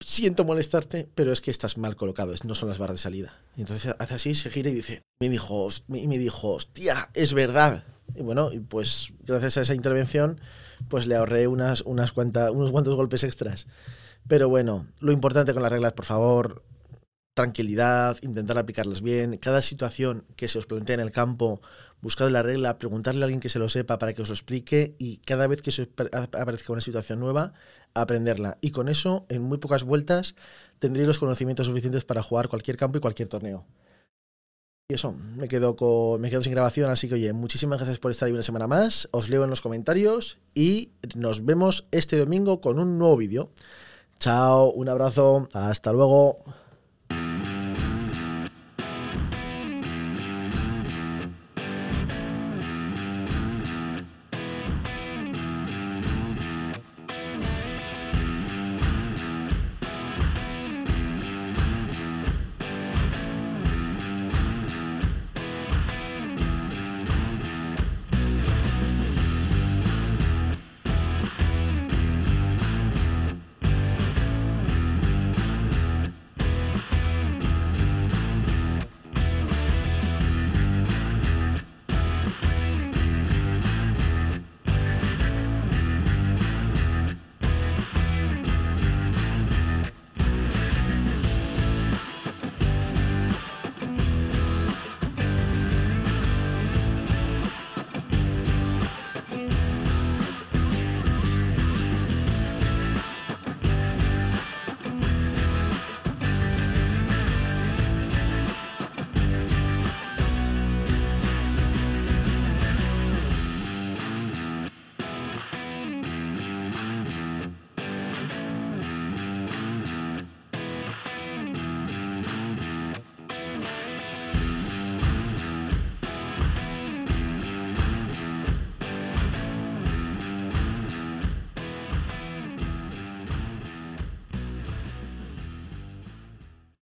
siento 0.00 0.44
molestarte, 0.44 1.08
pero 1.14 1.32
es 1.32 1.40
que 1.40 1.50
estás 1.50 1.76
mal 1.78 1.96
colocado, 1.96 2.34
no 2.44 2.54
son 2.54 2.68
las 2.68 2.78
barras 2.78 2.98
de 2.98 3.02
salida. 3.02 3.40
Y 3.56 3.62
entonces 3.62 3.94
hace 3.98 4.14
así, 4.14 4.34
se 4.34 4.50
gira 4.50 4.70
y 4.70 4.74
dice, 4.74 5.02
me 5.20 5.28
dijo, 5.28 5.68
me 5.88 6.18
dijo, 6.18 6.54
hostia, 6.54 7.08
es 7.14 7.32
verdad. 7.34 7.84
Y 8.14 8.22
bueno, 8.22 8.50
pues 8.68 9.12
gracias 9.24 9.58
a 9.58 9.60
esa 9.62 9.74
intervención, 9.74 10.40
pues 10.88 11.06
le 11.06 11.16
ahorré 11.16 11.46
unas, 11.46 11.82
unas 11.82 12.12
cuantas, 12.12 12.50
unos 12.50 12.70
cuantos 12.70 12.94
golpes 12.94 13.24
extras. 13.24 13.66
Pero 14.26 14.48
bueno, 14.48 14.86
lo 15.00 15.12
importante 15.12 15.54
con 15.54 15.62
las 15.62 15.72
reglas, 15.72 15.92
por 15.94 16.04
favor, 16.04 16.62
tranquilidad, 17.38 18.18
intentar 18.22 18.58
aplicarlas 18.58 19.00
bien. 19.00 19.38
Cada 19.38 19.62
situación 19.62 20.24
que 20.34 20.48
se 20.48 20.58
os 20.58 20.66
plantea 20.66 20.94
en 20.94 21.00
el 21.00 21.12
campo, 21.12 21.60
buscad 22.00 22.30
la 22.30 22.42
regla, 22.42 22.78
preguntarle 22.78 23.22
a 23.22 23.24
alguien 23.26 23.40
que 23.40 23.48
se 23.48 23.60
lo 23.60 23.68
sepa 23.68 23.98
para 23.98 24.12
que 24.12 24.22
os 24.22 24.28
lo 24.28 24.34
explique 24.34 24.96
y 24.98 25.18
cada 25.18 25.46
vez 25.46 25.62
que 25.62 25.70
aparezca 26.32 26.72
una 26.72 26.82
situación 26.82 27.20
nueva, 27.20 27.52
aprenderla. 27.94 28.58
Y 28.60 28.72
con 28.72 28.88
eso, 28.88 29.24
en 29.28 29.42
muy 29.42 29.58
pocas 29.58 29.84
vueltas, 29.84 30.34
tendréis 30.80 31.06
los 31.06 31.20
conocimientos 31.20 31.68
suficientes 31.68 32.04
para 32.04 32.24
jugar 32.24 32.48
cualquier 32.48 32.76
campo 32.76 32.98
y 32.98 33.00
cualquier 33.00 33.28
torneo. 33.28 33.64
Y 34.90 34.94
eso, 34.94 35.12
me 35.12 35.48
quedo, 35.48 35.76
con, 35.76 36.18
me 36.18 36.30
quedo 36.30 36.40
sin 36.40 36.52
grabación, 36.52 36.88
así 36.88 37.08
que 37.10 37.16
oye, 37.16 37.34
muchísimas 37.34 37.78
gracias 37.78 37.98
por 37.98 38.10
estar 38.10 38.26
ahí 38.26 38.32
una 38.32 38.42
semana 38.42 38.66
más, 38.66 39.06
os 39.10 39.28
leo 39.28 39.44
en 39.44 39.50
los 39.50 39.60
comentarios 39.60 40.38
y 40.54 40.92
nos 41.14 41.44
vemos 41.44 41.84
este 41.90 42.16
domingo 42.16 42.62
con 42.62 42.78
un 42.78 42.96
nuevo 42.98 43.18
vídeo. 43.18 43.50
Chao, 44.18 44.70
un 44.70 44.88
abrazo, 44.88 45.46
hasta 45.52 45.92
luego. 45.92 46.38